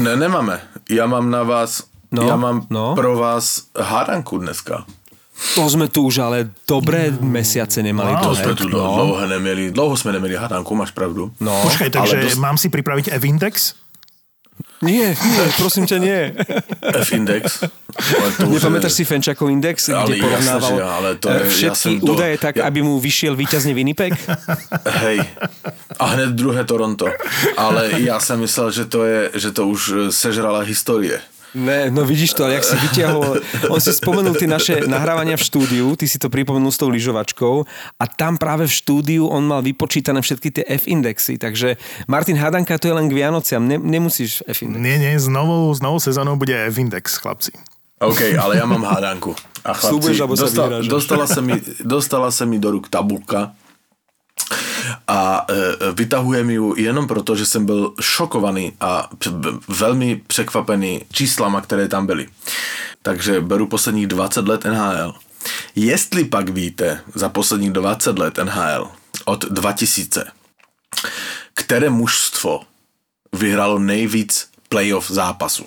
[0.00, 0.60] Ne, nemáme.
[0.90, 1.82] Já mám na vás,
[2.12, 2.94] No, já mám no.
[2.94, 4.84] pro vás hádanku dneska.
[5.54, 8.10] To sme tu už ale dobré mesiace nemali.
[8.10, 8.22] Wow.
[8.22, 8.42] To dlhé.
[8.42, 11.30] jsme tu dlouho, dlouho neměli, dlouho jsme neměli hádanku, máš pravdu.
[11.40, 13.74] No, Počkaj, takže ale dosť- mám si pripraviť F-index?
[14.82, 16.34] nie, nie, prosím ťa, nie.
[16.82, 17.62] F-index.
[18.38, 21.42] To Nepamätáš je- si Fenčakov index, Ale kde porovnával že ja, ale to eh, je-
[21.42, 24.18] ja všetky som to- údaje tak, ja- aby mu vyšiel víťazne Winnipeg?
[25.06, 25.18] Hej.
[25.98, 27.06] A hned druhé Toronto.
[27.56, 31.22] Ale já jsem myslel, že to, je, že to už eh, sežrala historie.
[31.54, 33.40] Ne, no vidíš to, ale jak si vytiahol,
[33.72, 37.64] on si spomenul tie naše nahrávania v štúdiu, ty si to pripomenul s tou lyžovačkou
[37.96, 42.92] a tam práve v štúdiu on mal vypočítané všetky tie F-indexy, takže Martin Hadanka to
[42.92, 44.76] je len k Vianociam, ne, nemusíš F-index.
[44.76, 47.56] Nie, nie, s novou, s novou sezónou bude F-index, chlapci.
[48.00, 49.34] OK, ale já mám hádanku.
[49.64, 53.52] A chlapci, sa dostal, dostala, se mi, dostala se mi do ruk tabulka
[55.08, 59.10] a e, vytahujem ju jenom proto, že jsem byl šokovaný a
[59.68, 62.28] velmi překvapený číslama, které tam byly.
[63.02, 65.14] Takže beru posledních 20 let NHL.
[65.74, 68.90] Jestli pak víte za posledních 20 let NHL
[69.24, 70.24] od 2000,
[71.54, 72.60] které mužstvo
[73.32, 75.66] vyhrálo nejvíc playoff zápasu?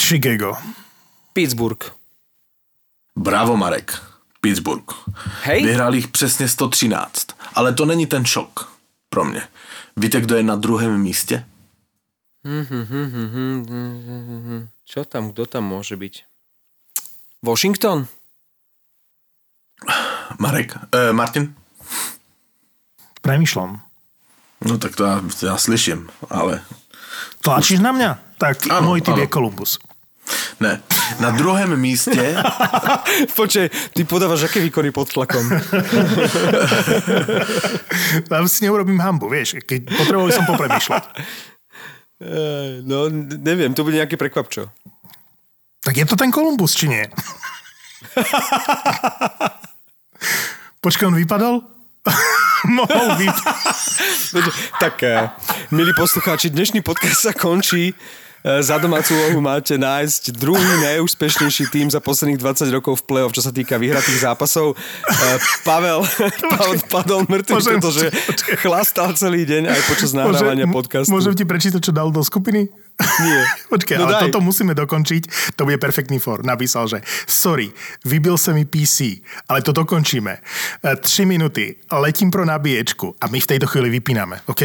[0.00, 0.56] Chicago.
[1.32, 1.84] Pittsburgh.
[3.18, 4.02] Bravo Marek.
[4.40, 4.94] Pittsburgh.
[5.42, 5.62] Hej?
[5.64, 7.26] Vyhrál jich přesně 113.
[7.54, 8.72] Ale to není ten šok
[9.08, 9.42] pro mě.
[9.96, 11.44] Víte, kdo je na druhém místě?
[14.82, 16.26] Čo tam, kto tam môže byť?
[17.46, 18.10] Washington?
[20.42, 20.74] Marek?
[20.90, 21.54] Eh, Martin?
[23.22, 23.78] Premýšľam.
[24.66, 26.62] No tak to já, já slyším, ale
[27.42, 28.10] Tlačíš na mňa?
[28.38, 29.22] Tak Áno, môj typ áno.
[29.22, 29.78] je Columbus.
[30.60, 30.82] Ne.
[31.20, 32.36] Na druhém místě
[33.36, 35.50] Počkej, ty podávaš aké výkony pod tlakom?
[38.28, 41.04] Tam si neurobím hambu, vieš, keď potreboval som popremýšľať.
[42.86, 43.10] No,
[43.42, 44.70] neviem, to bude nejaký prekvapčo.
[45.82, 47.02] Tak je to ten Columbus, či nie?
[50.84, 51.54] Počkaj, on vypadol?
[52.70, 53.36] Mohol byť.
[54.78, 55.30] Tak, eh,
[55.74, 57.90] milí poslucháči, dnešný podcast sa končí.
[58.42, 63.30] Eh, Za domácu úlohu máte nájsť druhý najúspešnejší tým za posledných 20 rokov v play-off,
[63.30, 64.74] čo sa týka vyhratých zápasov.
[64.74, 66.02] Eh, Pavel,
[66.52, 68.04] Pavel padol mŕtvy, Môžem- pretože
[68.58, 71.14] chlastal celý deň aj počas nahrávania podcastu.
[71.14, 72.66] Môžem ti prečítať, čo dal do skupiny?
[73.00, 73.42] Nie.
[73.72, 74.22] Počkaj, No ale daj.
[74.28, 75.54] toto musíme dokončiť.
[75.56, 76.44] To bude perfektný for.
[76.44, 77.72] Napísal, že sorry,
[78.04, 80.32] vybil sa mi PC, ale to dokončíme.
[80.32, 80.40] E,
[80.96, 84.62] Tři minúty, letím pro nabíječku a my v tejto chvíli vypíname, OK?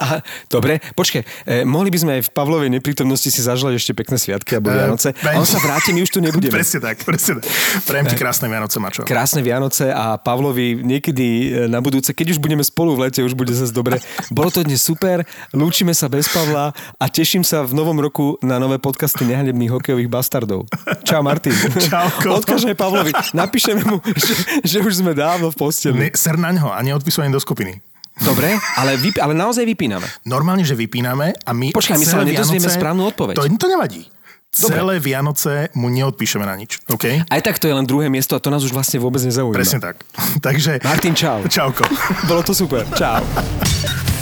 [0.00, 4.16] Aha, dobre, počkaj, eh, mohli by sme aj v Pavlovej neprítomnosti si zaželať ešte pekné
[4.16, 5.12] sviatky alebo Vianoce.
[5.12, 6.56] A on sa vráti, my už tu nebudeme.
[6.56, 7.44] Presne tak, presne tak.
[7.84, 9.04] Prajem ti krásne Vianoce, Mačo.
[9.04, 13.36] Krásne Vianoce a Pavlovi niekedy e, na budúce, keď už budeme spolu v lete, už
[13.36, 14.00] bude zase dobre.
[14.32, 15.20] Bolo to dnes super,
[15.52, 20.10] lúčime sa bez Pavla a teším sa v novom roku na nové podcasty nehanebných hokejových
[20.10, 20.66] bastardov.
[21.06, 21.54] Čau Martin.
[21.86, 22.42] Čauko.
[22.42, 23.14] Odkáž aj Pavlovi.
[23.30, 24.34] Napíšeme mu, že,
[24.66, 25.94] že už sme dávno v posteli.
[25.94, 27.78] Ne, ser naňho a neodpisujem do skupiny.
[28.20, 30.04] Dobre, ale, vyp- ale naozaj vypíname.
[30.28, 31.72] Normálne, že vypíname a my...
[31.72, 33.38] Počkaj, my sa nedozvieme správnu odpoveď.
[33.38, 34.04] To, to nevadí.
[34.50, 34.76] Dobre.
[34.76, 37.22] Celé Vianoce mu neodpíšeme na nič, OK?
[37.22, 39.54] Aj tak to je len druhé miesto a to nás už vlastne vôbec nezaujíma.
[39.54, 40.02] Presne tak.
[40.46, 40.82] Takže...
[40.82, 41.46] Martin, čau.
[41.46, 41.86] Čauko.
[42.26, 42.82] Bolo to super.
[42.98, 43.22] Čau.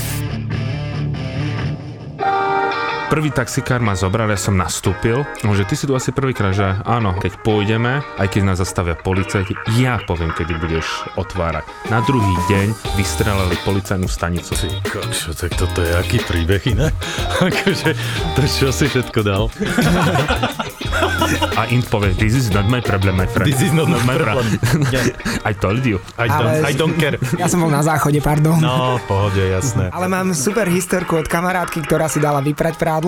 [3.19, 7.19] Prvý taxikár ma zobral, ja som nastúpil, že ty si tu asi prvýkrát, že áno,
[7.19, 10.87] keď pôjdeme, aj keď nás zastavia policajti, ja poviem, kedy budeš
[11.19, 11.67] otvárať.
[11.91, 14.55] Na druhý deň vystrelali policajnú stanicu.
[14.55, 16.95] Ty kokšo, tak toto je aký príbeh inak?
[17.51, 17.91] akože,
[18.39, 19.51] to čo si všetko dal?
[21.59, 23.51] A Int povie, this is not my problem, my friend.
[23.51, 24.47] This is not my problem.
[25.51, 25.99] I told you.
[26.15, 27.19] I don't, Ale- I don't care.
[27.43, 28.63] Ja som bol na záchode, pardon.
[28.63, 29.91] No, pohode, jasné.
[29.91, 33.08] Ale mám super historku od kamarátky, ktorá si dala vyprať prádlo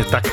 [0.09, 0.25] tak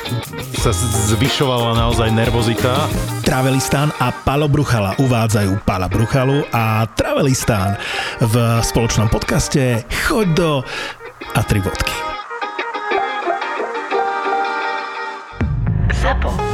[0.57, 0.73] sa
[1.13, 2.89] zvyšovala naozaj nervozita.
[3.27, 7.77] Travelistán a Palo Bruchala uvádzajú Pala Bruchalu a Travelistán
[8.23, 10.51] v spoločnom podcaste Choď do
[11.37, 11.93] a tri vodky.
[15.93, 16.48] ZAPO.